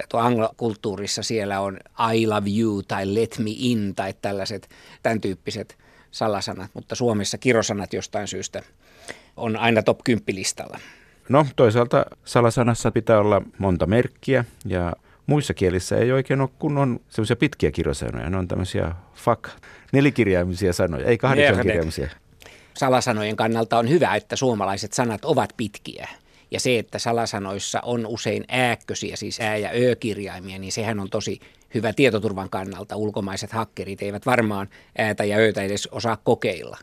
Tuo 0.08 0.20
anglokulttuurissa 0.20 1.22
siellä 1.22 1.60
on 1.60 1.78
I 2.14 2.26
love 2.26 2.50
you 2.58 2.82
tai 2.82 3.14
let 3.14 3.38
me 3.38 3.50
in 3.56 3.94
tai 3.94 4.14
tällaiset 4.22 4.68
tämän 5.02 5.20
tyyppiset 5.20 5.78
salasanat, 6.10 6.70
mutta 6.74 6.94
Suomessa 6.94 7.38
kirosanat 7.38 7.92
jostain 7.92 8.28
syystä 8.28 8.62
on 9.36 9.56
aina 9.56 9.82
top 9.82 9.98
10 10.04 10.22
listalla. 10.34 10.78
No 11.28 11.46
toisaalta 11.56 12.06
salasanassa 12.24 12.90
pitää 12.90 13.18
olla 13.18 13.42
monta 13.58 13.86
merkkiä 13.86 14.44
ja 14.64 14.92
muissa 15.26 15.54
kielissä 15.54 15.96
ei 15.96 16.12
oikein 16.12 16.40
ole 16.40 16.48
kunnon 16.58 17.00
semmoisia 17.08 17.36
pitkiä 17.36 17.70
kirosanoja. 17.70 18.30
Ne 18.30 18.36
on 18.36 18.48
tämmöisiä 18.48 18.92
fuck, 19.14 19.48
nelikirjaimisia 19.92 20.72
sanoja, 20.72 21.06
ei 21.06 21.18
kahdeksankirjaimisia. 21.18 22.08
Salasanojen 22.74 23.36
kannalta 23.36 23.78
on 23.78 23.88
hyvä, 23.88 24.14
että 24.16 24.36
suomalaiset 24.36 24.92
sanat 24.92 25.24
ovat 25.24 25.50
pitkiä. 25.56 26.08
Ja 26.50 26.60
se, 26.60 26.78
että 26.78 26.98
salasanoissa 26.98 27.80
on 27.82 28.06
usein 28.06 28.44
ääkkösiä, 28.48 29.16
siis 29.16 29.40
ää- 29.40 29.56
ja 29.56 29.70
ö-kirjaimia, 29.74 30.58
niin 30.58 30.72
sehän 30.72 31.00
on 31.00 31.10
tosi 31.10 31.40
hyvä 31.74 31.92
tietoturvan 31.92 32.50
kannalta. 32.50 32.96
Ulkomaiset 32.96 33.52
hakkerit 33.52 34.02
eivät 34.02 34.26
varmaan 34.26 34.68
äätä 34.98 35.24
ja 35.24 35.36
öötä 35.36 35.62
edes 35.62 35.86
osaa 35.86 36.16
kokeilla. 36.16 36.78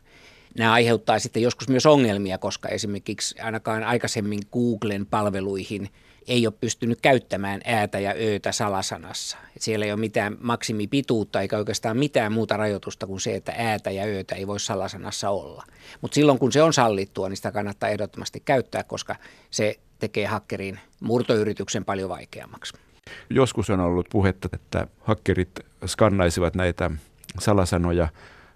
Nämä 0.58 0.74
aiheuttaa 0.74 1.20
sitten 1.20 1.44
joskus 1.44 1.68
myös 1.68 1.86
ongelmia, 1.86 2.38
koska 2.38 2.70
esimerkiksi 2.70 3.40
ainakaan 3.40 3.84
aikaisemmin 3.84 4.40
Googlen 4.52 5.06
palveluihin 5.06 5.90
ei 6.28 6.48
ole 6.48 6.54
pystynyt 6.62 7.02
käyttämään 7.02 7.62
äätä 7.66 8.00
ja 8.00 8.14
öötä 8.22 8.52
salasanassa. 8.52 9.38
Et 9.56 9.62
siellä 9.62 9.86
ei 9.86 9.92
ole 9.92 10.00
mitään 10.00 10.38
maksimipituutta 10.42 11.42
eikä 11.42 11.58
oikeastaan 11.58 11.98
mitään 11.98 12.32
muuta 12.32 12.58
rajoitusta 12.58 13.08
kuin 13.08 13.22
se, 13.22 13.36
että 13.36 13.54
äätä 13.58 13.92
ja 13.92 14.04
öötä 14.04 14.36
ei 14.36 14.48
voi 14.48 14.60
salasanassa 14.60 15.30
olla. 15.30 15.64
Mutta 16.02 16.16
silloin 16.16 16.40
kun 16.40 16.52
se 16.52 16.64
on 16.64 16.74
sallittua, 16.74 17.30
niin 17.30 17.38
sitä 17.38 17.52
kannattaa 17.52 17.90
ehdottomasti 17.90 18.40
käyttää, 18.46 18.84
koska 18.84 19.16
se 19.50 19.80
tekee 20.00 20.26
hakkerin 20.26 20.80
murtoyrityksen 21.00 21.86
paljon 21.86 22.10
vaikeammaksi. 22.10 22.74
Joskus 23.30 23.70
on 23.70 23.80
ollut 23.80 24.08
puhetta, 24.12 24.50
että 24.54 24.88
hakkerit 25.00 25.60
skannaisivat 25.86 26.56
näitä 26.56 26.92
salasanoja 27.40 28.08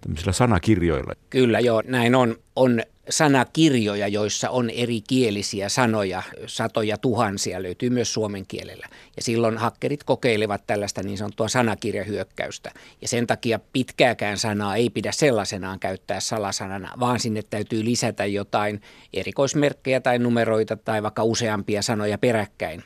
tämmöisillä 0.02 0.34
sanakirjoilla. 0.34 1.14
Kyllä 1.30 1.60
joo, 1.60 1.84
näin 1.86 2.16
on. 2.16 2.36
On 2.56 2.82
sanakirjoja, 3.10 4.08
joissa 4.08 4.50
on 4.50 4.70
eri 4.70 5.02
kielisiä 5.02 5.70
sanoja, 5.70 6.24
satoja 6.46 6.98
tuhansia 6.98 7.64
löytyy 7.64 7.90
myös 7.90 8.14
suomen 8.14 8.46
kielellä. 8.48 8.88
Ja 9.16 9.22
silloin 9.22 9.58
hakkerit 9.58 10.04
kokeilevat 10.04 10.68
tällaista 10.68 11.04
niin 11.04 11.18
sanottua 11.18 11.48
sanakirjahyökkäystä. 11.48 12.72
Ja 13.02 13.08
sen 13.08 13.28
takia 13.28 13.60
pitkääkään 13.74 14.38
sanaa 14.38 14.76
ei 14.76 14.90
pidä 14.90 15.12
sellaisenaan 15.12 15.80
käyttää 15.80 16.20
salasanana, 16.20 16.92
vaan 17.00 17.20
sinne 17.20 17.42
täytyy 17.50 17.86
lisätä 17.86 18.26
jotain 18.26 18.82
erikoismerkkejä 19.14 20.00
tai 20.00 20.20
numeroita 20.20 20.76
tai 20.76 21.04
vaikka 21.04 21.24
useampia 21.24 21.82
sanoja 21.82 22.18
peräkkäin, 22.18 22.84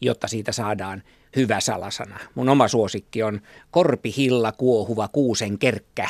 jotta 0.00 0.28
siitä 0.28 0.52
saadaan 0.52 1.02
hyvä 1.36 1.60
salasana. 1.60 2.18
Mun 2.34 2.48
oma 2.48 2.68
suosikki 2.68 3.22
on 3.22 3.40
korpihilla 3.70 4.52
kuohuva 4.52 5.08
kuusen 5.08 5.58
kerkkä 5.58 6.08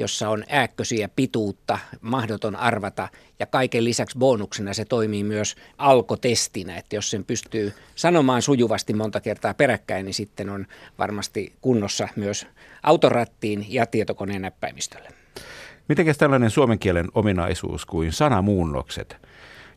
jossa 0.00 0.28
on 0.28 0.44
ääkkösiä 0.48 1.08
pituutta, 1.16 1.78
mahdoton 2.00 2.56
arvata 2.56 3.08
ja 3.38 3.46
kaiken 3.46 3.84
lisäksi 3.84 4.18
bonuksena 4.18 4.74
se 4.74 4.84
toimii 4.84 5.24
myös 5.24 5.56
alkotestinä, 5.78 6.76
että 6.76 6.96
jos 6.96 7.10
sen 7.10 7.24
pystyy 7.24 7.72
sanomaan 7.94 8.42
sujuvasti 8.42 8.92
monta 8.92 9.20
kertaa 9.20 9.54
peräkkäin, 9.54 10.04
niin 10.04 10.14
sitten 10.14 10.50
on 10.50 10.66
varmasti 10.98 11.52
kunnossa 11.60 12.08
myös 12.16 12.46
autorattiin 12.82 13.66
ja 13.68 13.86
tietokoneen 13.86 14.42
näppäimistölle. 14.42 15.08
Mitenkäs 15.88 16.18
tällainen 16.18 16.50
suomen 16.50 16.78
kielen 16.78 17.08
ominaisuus 17.14 17.86
kuin 17.86 18.12
sanamuunnokset? 18.12 19.16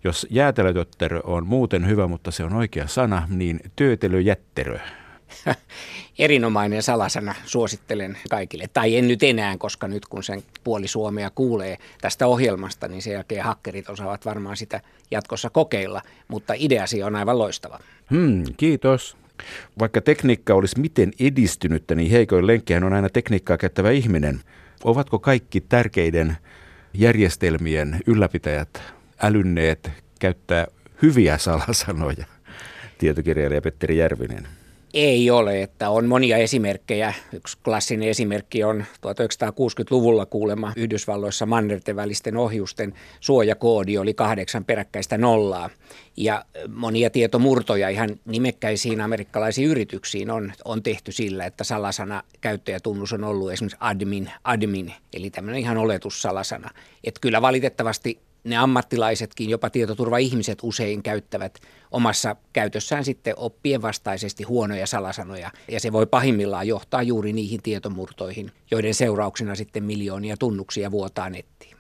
Jos 0.04 0.28
jäätelötötterö 0.30 1.22
on 1.24 1.48
muuten 1.48 1.88
hyvä, 1.88 2.08
mutta 2.08 2.32
se 2.32 2.44
on 2.44 2.54
oikea 2.54 2.88
sana, 2.88 3.28
niin 3.30 3.60
töötelöjätterö 3.76 4.80
erinomainen 6.20 6.84
salasana 6.84 7.36
suosittelen 7.46 8.18
kaikille. 8.30 8.70
Tai 8.74 8.98
en 8.98 9.08
nyt 9.08 9.24
enää, 9.24 9.58
koska 9.58 9.88
nyt 9.88 10.06
kun 10.06 10.24
sen 10.24 10.44
puoli 10.64 10.88
Suomea 10.88 11.30
kuulee 11.30 11.78
tästä 12.02 12.28
ohjelmasta, 12.28 12.88
niin 12.88 13.02
sen 13.02 13.14
jälkeen 13.14 13.44
hakkerit 13.44 13.90
osaavat 13.90 14.26
varmaan 14.26 14.58
sitä 14.58 14.82
jatkossa 15.12 15.50
kokeilla. 15.50 16.02
Mutta 16.28 16.54
ideasi 16.58 17.04
on 17.04 17.16
aivan 17.16 17.38
loistava. 17.38 17.80
Hmm, 18.12 18.44
kiitos. 18.58 19.18
Vaikka 19.80 20.02
tekniikka 20.02 20.54
olisi 20.54 20.80
miten 20.80 21.12
edistynyttä, 21.20 21.96
niin 21.96 22.12
heikoin 22.12 22.48
lenkkihän 22.48 22.84
on 22.84 22.94
aina 22.94 23.10
tekniikkaa 23.10 23.58
käyttävä 23.58 23.92
ihminen. 23.92 24.42
Ovatko 24.84 25.20
kaikki 25.20 25.62
tärkeiden 25.62 26.38
järjestelmien 26.94 28.00
ylläpitäjät 28.08 28.82
älynneet 29.22 29.92
käyttää 30.20 30.68
hyviä 31.02 31.38
salasanoja? 31.38 32.26
Tietokirjailija 32.98 33.62
Petteri 33.62 33.98
Järvinen. 33.98 34.48
Ei 34.94 35.30
ole, 35.30 35.62
että 35.62 35.90
on 35.90 36.06
monia 36.06 36.38
esimerkkejä. 36.38 37.14
Yksi 37.34 37.58
klassinen 37.64 38.10
esimerkki 38.10 38.64
on 38.64 38.86
1960-luvulla 39.08 40.26
kuulema 40.26 40.74
Yhdysvalloissa 40.76 41.46
mannerten 41.46 41.96
välisten 41.96 42.38
ohjusten 42.38 42.94
suojakoodi 43.20 43.98
oli 43.98 44.14
kahdeksan 44.14 44.66
peräkkäistä 44.66 45.18
nollaa. 45.18 45.70
Ja 46.18 46.46
monia 46.68 47.10
tietomurtoja 47.10 47.90
ihan 47.90 48.10
nimekkäisiin 48.26 49.02
amerikkalaisiin 49.02 49.70
yrityksiin 49.70 50.32
on, 50.32 50.54
on 50.66 50.84
tehty 50.84 51.12
sillä, 51.12 51.46
että 51.46 51.64
salasana 51.64 52.24
käyttäjätunnus 52.42 53.14
on 53.14 53.24
ollut 53.24 53.52
esimerkiksi 53.52 53.78
admin, 53.80 54.32
admin 54.44 54.94
eli 55.14 55.30
tämmöinen 55.30 55.62
ihan 55.62 55.78
oletussalasana. 55.78 56.70
Että 57.04 57.20
kyllä 57.22 57.42
valitettavasti 57.42 58.20
ne 58.44 58.58
ammattilaisetkin, 58.58 59.50
jopa 59.50 59.70
tietoturva-ihmiset 59.70 60.60
usein 60.62 61.04
käyttävät 61.04 61.60
omassa 61.92 62.36
käytössään 62.54 63.06
sitten 63.06 63.34
oppien 63.38 63.82
vastaisesti 63.82 64.44
huonoja 64.44 64.88
salasanoja. 64.88 65.52
Ja 65.72 65.80
se 65.80 65.92
voi 65.92 66.06
pahimmillaan 66.06 66.68
johtaa 66.68 67.04
juuri 67.04 67.34
niihin 67.34 67.62
tietomurtoihin, 67.62 68.52
joiden 68.72 68.94
seurauksena 68.94 69.56
sitten 69.56 69.84
miljoonia 69.84 70.38
tunnuksia 70.38 70.92
vuotaa 70.92 71.30
nettiin. 71.30 71.78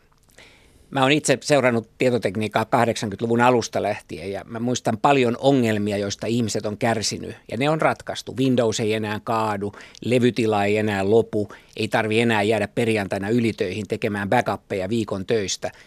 Mä 0.89 1.01
oon 1.01 1.11
itse 1.11 1.37
seurannut 1.41 1.89
tietotekniikkaa 1.97 2.63
80-luvun 2.63 3.41
alusta 3.41 3.81
lähtien 3.81 4.31
ja 4.31 4.43
mä 4.45 4.59
muistan 4.59 4.97
paljon 4.97 5.37
ongelmia, 5.39 5.97
joista 5.97 6.27
ihmiset 6.27 6.65
on 6.65 6.77
kärsinyt 6.77 7.35
ja 7.51 7.57
ne 7.57 7.69
on 7.69 7.81
ratkaistu. 7.81 8.37
Windows 8.37 8.79
ei 8.79 8.93
enää 8.93 9.19
kaadu, 9.23 9.73
levytila 10.05 10.65
ei 10.65 10.77
enää 10.77 11.09
lopu, 11.09 11.49
ei 11.77 11.87
tarvi 11.87 12.19
enää 12.19 12.43
jäädä 12.43 12.67
perjantaina 12.67 13.29
ylitöihin 13.29 13.87
tekemään 13.87 14.29
backuppeja 14.29 14.89
viikon 14.89 15.25
töistä– 15.25 15.71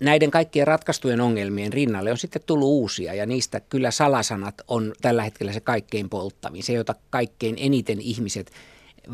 näiden 0.00 0.30
kaikkien 0.30 0.66
ratkaistujen 0.66 1.20
ongelmien 1.20 1.72
rinnalle 1.72 2.10
on 2.10 2.18
sitten 2.18 2.42
tullut 2.46 2.68
uusia 2.68 3.14
ja 3.14 3.26
niistä 3.26 3.60
kyllä 3.60 3.90
salasanat 3.90 4.54
on 4.68 4.92
tällä 5.00 5.22
hetkellä 5.22 5.52
se 5.52 5.60
kaikkein 5.60 6.08
polttavin, 6.08 6.62
se 6.62 6.72
jota 6.72 6.94
kaikkein 7.10 7.56
eniten 7.58 8.00
ihmiset 8.00 8.52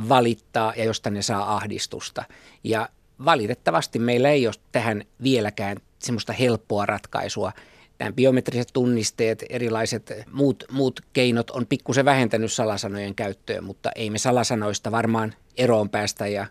valittaa 0.09 0.73
ja 0.77 0.85
josta 0.85 1.11
ne 1.11 1.23
saa 1.23 1.57
ahdistusta. 1.57 2.25
Ja 2.65 2.89
valitettavasti 3.25 3.99
meillä 3.99 4.31
ei 4.31 4.47
ole 4.47 4.55
tähän 4.73 5.05
vieläkään 5.23 5.77
semmoista 5.99 6.33
helppoa 6.33 6.87
ratkaisua. 6.87 7.53
Nämä 7.99 8.13
biometriset 8.13 8.69
tunnisteet, 8.73 9.45
erilaiset 9.51 10.13
muut, 10.33 10.65
muut 10.71 11.01
keinot 11.13 11.51
on 11.51 11.67
pikkusen 11.67 12.05
vähentänyt 12.05 12.53
salasanojen 12.53 13.15
käyttöä, 13.15 13.61
mutta 13.61 13.91
ei 13.95 14.11
me 14.11 14.19
salasanoista 14.19 14.91
varmaan 14.91 15.35
eroon 15.57 15.91
päästä 15.91 16.27
ja 16.27 16.47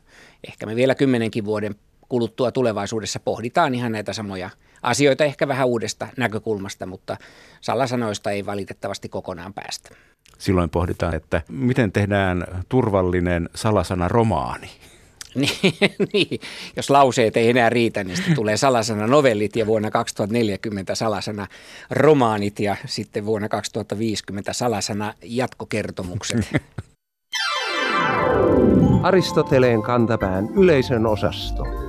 ehkä 0.47 0.65
me 0.65 0.75
vielä 0.75 0.95
kymmenenkin 0.95 1.45
vuoden 1.45 1.75
kuluttua 2.09 2.51
tulevaisuudessa 2.51 3.19
pohditaan 3.19 3.75
ihan 3.75 3.91
näitä 3.91 4.13
samoja 4.13 4.49
asioita 4.85 5.23
ehkä 5.23 5.47
vähän 5.47 5.67
uudesta 5.67 6.07
näkökulmasta, 6.17 6.85
mutta 6.85 7.17
salasanoista 7.61 8.31
ei 8.31 8.45
valitettavasti 8.45 9.09
kokonaan 9.09 9.53
päästä. 9.53 9.89
Silloin 10.37 10.69
pohditaan, 10.69 11.15
että 11.15 11.41
miten 11.49 11.91
tehdään 11.91 12.47
turvallinen 12.69 13.49
salasana 13.55 14.07
romaani. 14.07 14.69
Niin, 15.35 15.73
niin, 16.13 16.39
jos 16.75 16.89
lauseet 16.89 17.37
ei 17.37 17.49
enää 17.49 17.69
riitä, 17.69 18.03
niin 18.03 18.15
sitten 18.15 18.35
tulee 18.35 18.57
salasana 18.57 19.07
novellit 19.07 19.55
ja 19.55 19.65
vuonna 19.65 19.91
2040 19.91 20.95
salasana 20.95 21.47
romaanit 21.89 22.59
ja 22.59 22.75
sitten 22.85 23.25
vuonna 23.25 23.49
2050 23.49 24.53
salasana 24.53 25.13
jatkokertomukset. 25.23 26.39
Aristoteleen 29.03 29.81
kantapään 29.81 30.49
yleisön 30.53 31.05
osasto. 31.05 31.84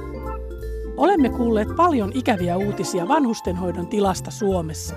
Olemme 0.97 1.29
kuulleet 1.29 1.69
paljon 1.77 2.11
ikäviä 2.15 2.57
uutisia 2.57 3.09
vanhustenhoidon 3.09 3.87
tilasta 3.87 4.31
Suomessa. 4.31 4.95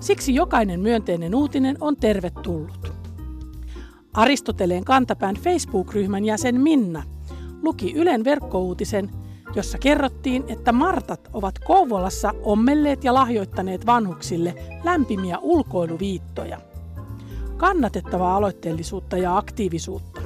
Siksi 0.00 0.34
jokainen 0.34 0.80
myönteinen 0.80 1.34
uutinen 1.34 1.76
on 1.80 1.96
tervetullut. 1.96 2.92
Aristoteleen 4.14 4.84
kantapään 4.84 5.34
Facebook-ryhmän 5.34 6.24
jäsen 6.24 6.60
Minna 6.60 7.02
luki 7.62 7.92
Ylen 7.92 8.24
verkkouutisen, 8.24 9.10
jossa 9.54 9.78
kerrottiin, 9.78 10.44
että 10.48 10.72
Martat 10.72 11.28
ovat 11.32 11.58
Kouvolassa 11.58 12.32
ommelleet 12.42 13.04
ja 13.04 13.14
lahjoittaneet 13.14 13.86
vanhuksille 13.86 14.54
lämpimiä 14.84 15.38
ulkoiluviittoja. 15.38 16.60
Kannatettavaa 17.56 18.36
aloitteellisuutta 18.36 19.16
ja 19.16 19.36
aktiivisuutta. 19.36 20.20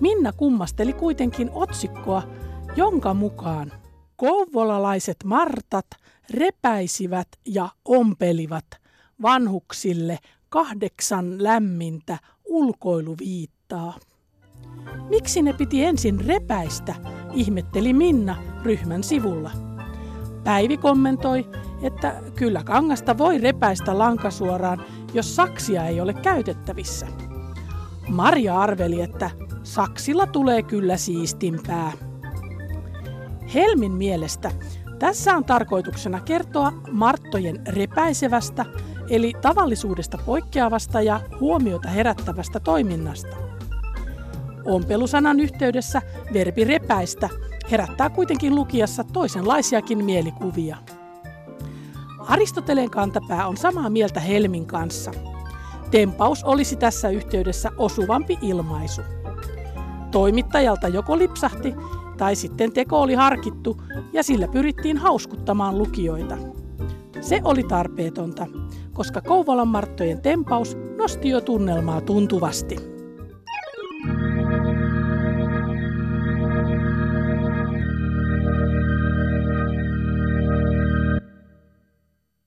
Minna 0.00 0.32
kummasteli 0.32 0.92
kuitenkin 0.92 1.50
otsikkoa, 1.54 2.22
jonka 2.76 3.14
mukaan 3.14 3.72
Kouvolalaiset 4.22 5.16
martat 5.24 5.86
repäisivät 6.30 7.28
ja 7.46 7.68
ompelivat 7.84 8.64
vanhuksille 9.22 10.18
kahdeksan 10.48 11.42
lämmintä 11.42 12.18
ulkoiluviittaa. 12.44 13.94
Miksi 15.08 15.42
ne 15.42 15.52
piti 15.52 15.84
ensin 15.84 16.20
repäistä, 16.26 16.94
ihmetteli 17.34 17.92
Minna 17.92 18.36
ryhmän 18.62 19.04
sivulla. 19.04 19.50
Päivi 20.44 20.76
kommentoi, 20.76 21.46
että 21.82 22.22
kyllä 22.36 22.62
kangasta 22.64 23.18
voi 23.18 23.38
repäistä 23.38 23.98
lankasuoraan, 23.98 24.84
jos 25.14 25.36
saksia 25.36 25.84
ei 25.86 26.00
ole 26.00 26.14
käytettävissä. 26.14 27.06
Maria 28.08 28.60
arveli, 28.60 29.00
että 29.00 29.30
saksilla 29.62 30.26
tulee 30.26 30.62
kyllä 30.62 30.96
siistimpää. 30.96 32.11
Helmin 33.54 33.92
mielestä 33.92 34.50
tässä 34.98 35.36
on 35.36 35.44
tarkoituksena 35.44 36.20
kertoa 36.20 36.72
marttojen 36.90 37.66
repäisevästä, 37.68 38.64
eli 39.10 39.32
tavallisuudesta 39.42 40.18
poikkeavasta 40.26 41.02
ja 41.02 41.20
huomiota 41.40 41.88
herättävästä 41.88 42.60
toiminnasta. 42.60 43.36
Ompelusanan 44.64 45.40
yhteydessä 45.40 46.02
verbi 46.32 46.64
repäistä 46.64 47.28
herättää 47.70 48.10
kuitenkin 48.10 48.54
lukijassa 48.54 49.04
toisenlaisiakin 49.04 50.04
mielikuvia. 50.04 50.76
Aristoteleen 52.18 52.90
kantapää 52.90 53.46
on 53.46 53.56
samaa 53.56 53.90
mieltä 53.90 54.20
Helmin 54.20 54.66
kanssa. 54.66 55.10
Tempaus 55.90 56.44
olisi 56.44 56.76
tässä 56.76 57.08
yhteydessä 57.08 57.70
osuvampi 57.76 58.38
ilmaisu. 58.42 59.02
Toimittajalta 60.10 60.88
joko 60.88 61.18
lipsahti 61.18 61.74
tai 62.16 62.36
sitten 62.36 62.72
teko 62.72 63.00
oli 63.00 63.14
harkittu 63.14 63.82
ja 64.12 64.22
sillä 64.22 64.48
pyrittiin 64.48 64.96
hauskuttamaan 64.96 65.78
lukijoita. 65.78 66.36
Se 67.20 67.40
oli 67.44 67.62
tarpeetonta, 67.62 68.46
koska 68.92 69.20
Kouvolan 69.20 69.68
Marttojen 69.68 70.22
tempaus 70.22 70.76
nosti 70.96 71.28
jo 71.28 71.40
tunnelmaa 71.40 72.00
tuntuvasti. 72.00 72.76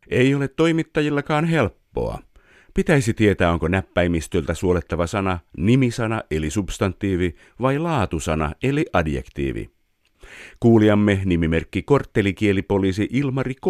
Ei 0.09 0.35
ole 0.35 0.47
toimittajillakaan 0.47 1.45
helppoa. 1.45 2.19
Pitäisi 2.75 3.13
tietää, 3.13 3.51
onko 3.51 3.67
näppäimistöltä 3.67 4.53
suolettava 4.53 5.07
sana 5.07 5.39
nimisana 5.57 6.21
eli 6.31 6.49
substantiivi 6.49 7.35
vai 7.61 7.79
laatusana 7.79 8.51
eli 8.63 8.85
adjektiivi. 8.93 9.69
Kuulijamme 10.59 11.21
nimimerkki 11.25 11.83
korttelikielipoliisi 11.83 13.07
Ilmari 13.11 13.55
K. 13.55 13.65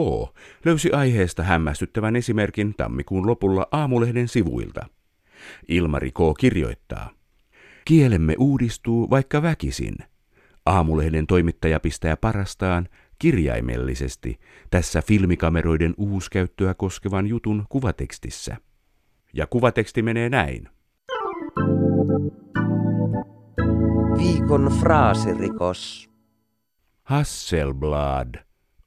löysi 0.65 0.91
aiheesta 0.91 1.43
hämmästyttävän 1.43 2.15
esimerkin 2.15 2.73
tammikuun 2.77 3.27
lopulla 3.27 3.67
Aamulehden 3.71 4.27
sivuilta. 4.27 4.85
Ilmari 5.67 6.11
K. 6.11 6.17
kirjoittaa. 6.39 7.09
Kielemme 7.85 8.35
uudistuu 8.39 9.09
vaikka 9.09 9.41
väkisin. 9.41 9.95
Aamulehden 10.65 11.27
toimittaja 11.27 11.79
pistää 11.79 12.17
parastaan 12.17 12.87
kirjaimellisesti 13.19 14.39
tässä 14.69 15.01
filmikameroiden 15.01 15.93
uuskäyttöä 15.97 16.73
koskevan 16.73 17.27
jutun 17.27 17.65
kuvatekstissä. 17.69 18.57
Ja 19.35 19.47
kuvateksti 19.47 20.01
menee 20.01 20.29
näin. 20.29 20.69
Viikon 24.17 24.71
fraasirikos. 24.79 26.09
Hasselblad 27.03 28.35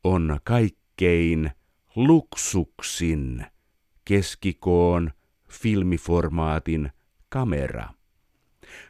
on 0.05 0.41
kaikkein 0.45 1.51
luksuksin 1.97 3.45
keskikoon 4.05 5.11
filmiformaatin 5.51 6.91
kamera. 7.29 7.89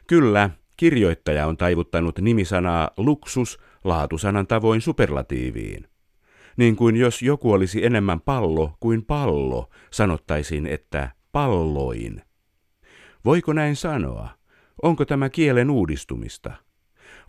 Kyllä, 0.07 0.49
kirjoittaja 0.77 1.47
on 1.47 1.57
taivuttanut 1.57 2.19
nimisanaa 2.19 2.91
luksus 2.97 3.59
laatusanan 3.83 4.47
tavoin 4.47 4.81
superlatiiviin. 4.81 5.87
Niin 6.57 6.75
kuin 6.75 6.95
jos 6.95 7.21
joku 7.21 7.51
olisi 7.51 7.85
enemmän 7.85 8.21
pallo 8.21 8.77
kuin 8.79 9.05
pallo, 9.05 9.69
sanottaisiin, 9.91 10.67
että 10.67 11.18
palloin. 11.31 12.21
Voiko 13.25 13.53
näin 13.53 13.75
sanoa? 13.75 14.29
Onko 14.81 15.05
tämä 15.05 15.29
kielen 15.29 15.69
uudistumista? 15.69 16.51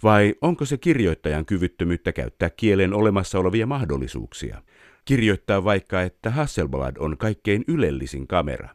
Vai 0.02 0.34
onko 0.40 0.64
se 0.64 0.78
kirjoittajan 0.78 1.46
kyvyttömyyttä 1.46 2.12
käyttää 2.12 2.50
kielen 2.50 2.94
olemassa 2.94 3.38
olevia 3.38 3.66
mahdollisuuksia? 3.66 4.62
Kirjoittaa 5.04 5.64
vaikka, 5.64 6.02
että 6.02 6.30
Hasselblad 6.30 6.96
on 6.98 7.18
kaikkein 7.18 7.64
ylellisin 7.68 8.26
kamera. 8.26 8.68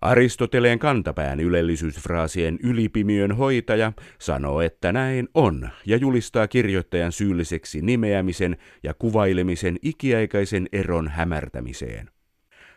Aristoteleen 0.00 0.78
kantapään 0.78 1.40
ylellisyysfraasien 1.40 2.58
ylipimiön 2.62 3.32
hoitaja 3.32 3.92
sanoo, 4.18 4.60
että 4.60 4.92
näin 4.92 5.28
on, 5.34 5.68
ja 5.86 5.96
julistaa 5.96 6.48
kirjoittajan 6.48 7.12
syylliseksi 7.12 7.82
nimeämisen 7.82 8.56
ja 8.82 8.94
kuvailemisen 8.94 9.76
ikiaikaisen 9.82 10.68
eron 10.72 11.08
hämärtämiseen. 11.08 12.13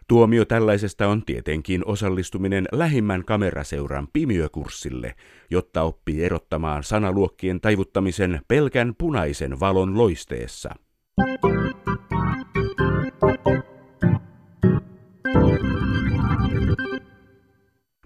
Tuomio 0.07 0.45
tällaisesta 0.45 1.07
on 1.07 1.25
tietenkin 1.25 1.81
osallistuminen 1.85 2.65
lähimmän 2.71 3.25
kameraseuran 3.25 4.07
pimiökurssille, 4.13 5.15
jotta 5.49 5.81
oppii 5.81 6.23
erottamaan 6.23 6.83
sanaluokkien 6.83 7.61
taivuttamisen 7.61 8.41
pelkän 8.47 8.95
punaisen 8.97 9.59
valon 9.59 9.97
loisteessa. 9.97 10.69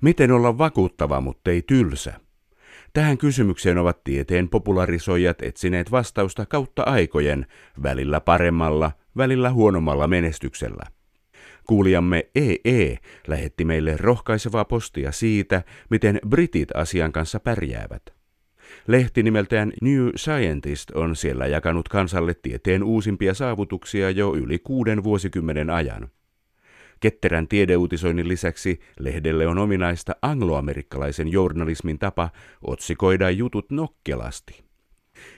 Miten 0.01 0.31
olla 0.31 0.57
vakuuttava, 0.57 1.21
mutta 1.21 1.51
ei 1.51 1.61
tylsä? 1.61 2.13
Tähän 2.93 3.17
kysymykseen 3.17 3.77
ovat 3.77 4.03
tieteen 4.03 4.49
popularisoijat 4.49 5.41
etsineet 5.41 5.91
vastausta 5.91 6.45
kautta 6.45 6.83
aikojen, 6.83 7.45
välillä 7.83 8.21
paremmalla, 8.21 8.91
välillä 9.17 9.51
huonommalla 9.51 10.07
menestyksellä. 10.07 11.00
Kuulijamme 11.67 12.29
EE 12.35 12.97
lähetti 13.27 13.65
meille 13.65 13.97
rohkaisevaa 13.97 14.65
postia 14.65 15.11
siitä, 15.11 15.63
miten 15.89 16.19
britit 16.27 16.69
asian 16.75 17.11
kanssa 17.11 17.39
pärjäävät. 17.39 18.21
Lehti 18.87 19.23
nimeltään 19.23 19.73
New 19.81 20.07
Scientist 20.17 20.91
on 20.91 21.15
siellä 21.15 21.47
jakanut 21.47 21.89
kansalle 21.89 22.33
tieteen 22.33 22.83
uusimpia 22.83 23.33
saavutuksia 23.33 24.09
jo 24.09 24.35
yli 24.35 24.59
kuuden 24.59 25.03
vuosikymmenen 25.03 25.69
ajan. 25.69 26.09
Ketterän 26.99 27.47
tiedeuutisoinnin 27.47 28.27
lisäksi 28.27 28.79
lehdelle 28.99 29.47
on 29.47 29.57
ominaista 29.57 30.15
angloamerikkalaisen 30.21 31.27
journalismin 31.27 31.99
tapa 31.99 32.29
otsikoida 32.61 33.29
jutut 33.29 33.71
nokkelasti. 33.71 34.70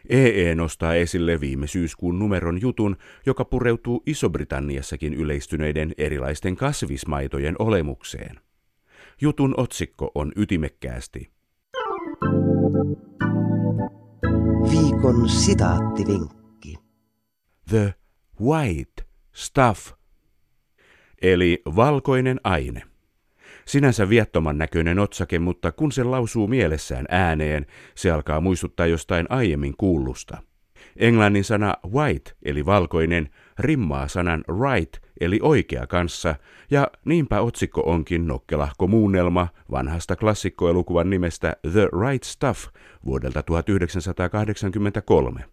EE 0.10 0.56
nostaa 0.56 0.96
esille 0.96 1.40
viime 1.40 1.68
syyskuun 1.68 2.20
numeron 2.20 2.62
jutun, 2.62 2.98
joka 3.26 3.46
pureutuu 3.46 4.04
Iso-Britanniassakin 4.06 5.14
yleistyneiden 5.14 5.94
erilaisten 5.98 6.56
kasvismaitojen 6.56 7.56
olemukseen. 7.60 8.40
Jutun 9.22 9.54
otsikko 9.58 10.12
on 10.16 10.32
ytimekkäästi. 10.36 11.30
Viikon 14.72 15.30
sitaattivinkki. 15.30 16.76
The 17.70 17.94
white 18.42 19.04
stuff 19.34 19.92
eli 21.22 21.62
valkoinen 21.66 22.40
aine. 22.44 22.82
Sinänsä 23.66 24.10
viattoman 24.10 24.58
näköinen 24.58 25.00
otsake, 25.00 25.40
mutta 25.40 25.72
kun 25.72 25.92
se 25.92 26.04
lausuu 26.04 26.48
mielessään 26.48 27.06
ääneen, 27.10 27.66
se 27.96 28.12
alkaa 28.12 28.42
muistuttaa 28.42 28.86
jostain 28.86 29.26
aiemmin 29.30 29.74
kuullusta. 29.78 30.38
Englannin 30.98 31.44
sana 31.44 31.74
white 31.94 32.32
eli 32.46 32.66
valkoinen 32.66 33.30
rimmaa 33.60 34.08
sanan 34.08 34.44
right 34.48 34.98
eli 35.22 35.40
oikea 35.42 35.88
kanssa, 35.88 36.36
ja 36.72 36.88
niinpä 37.06 37.42
otsikko 37.42 37.82
onkin 37.82 38.28
nokkelahko 38.28 38.88
muunnelma 38.88 39.48
vanhasta 39.72 40.16
klassikkoelukuvan 40.16 41.10
nimestä 41.10 41.56
The 41.72 41.90
Right 42.02 42.24
Stuff 42.24 42.68
vuodelta 43.06 43.44
1983. 43.44 45.46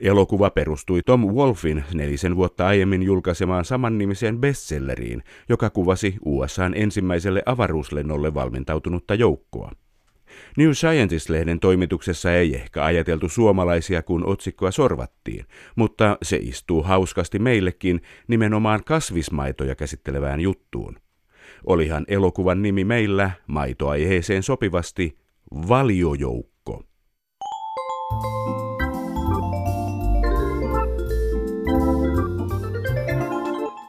Elokuva 0.00 0.50
perustui 0.50 1.00
Tom 1.06 1.26
Wolfin 1.26 1.84
nelisen 1.94 2.36
vuotta 2.36 2.66
aiemmin 2.66 3.02
julkaisemaan 3.02 3.64
samannimiseen 3.64 4.38
bestselleriin, 4.38 5.22
joka 5.48 5.70
kuvasi 5.70 6.16
USAn 6.24 6.74
ensimmäiselle 6.76 7.42
avaruuslennolle 7.46 8.34
valmentautunutta 8.34 9.14
joukkoa. 9.14 9.72
New 10.56 10.70
Scientist-lehden 10.70 11.60
toimituksessa 11.60 12.32
ei 12.32 12.54
ehkä 12.54 12.84
ajateltu 12.84 13.28
suomalaisia, 13.28 14.02
kun 14.02 14.26
otsikkoa 14.26 14.70
sorvattiin, 14.70 15.46
mutta 15.76 16.18
se 16.22 16.36
istuu 16.36 16.82
hauskasti 16.82 17.38
meillekin 17.38 18.00
nimenomaan 18.28 18.84
kasvismaitoja 18.84 19.74
käsittelevään 19.74 20.40
juttuun. 20.40 20.96
Olihan 21.66 22.04
elokuvan 22.08 22.62
nimi 22.62 22.84
meillä 22.84 23.30
maitoaiheeseen 23.46 24.42
sopivasti 24.42 25.18
valiojoukko. 25.68 26.84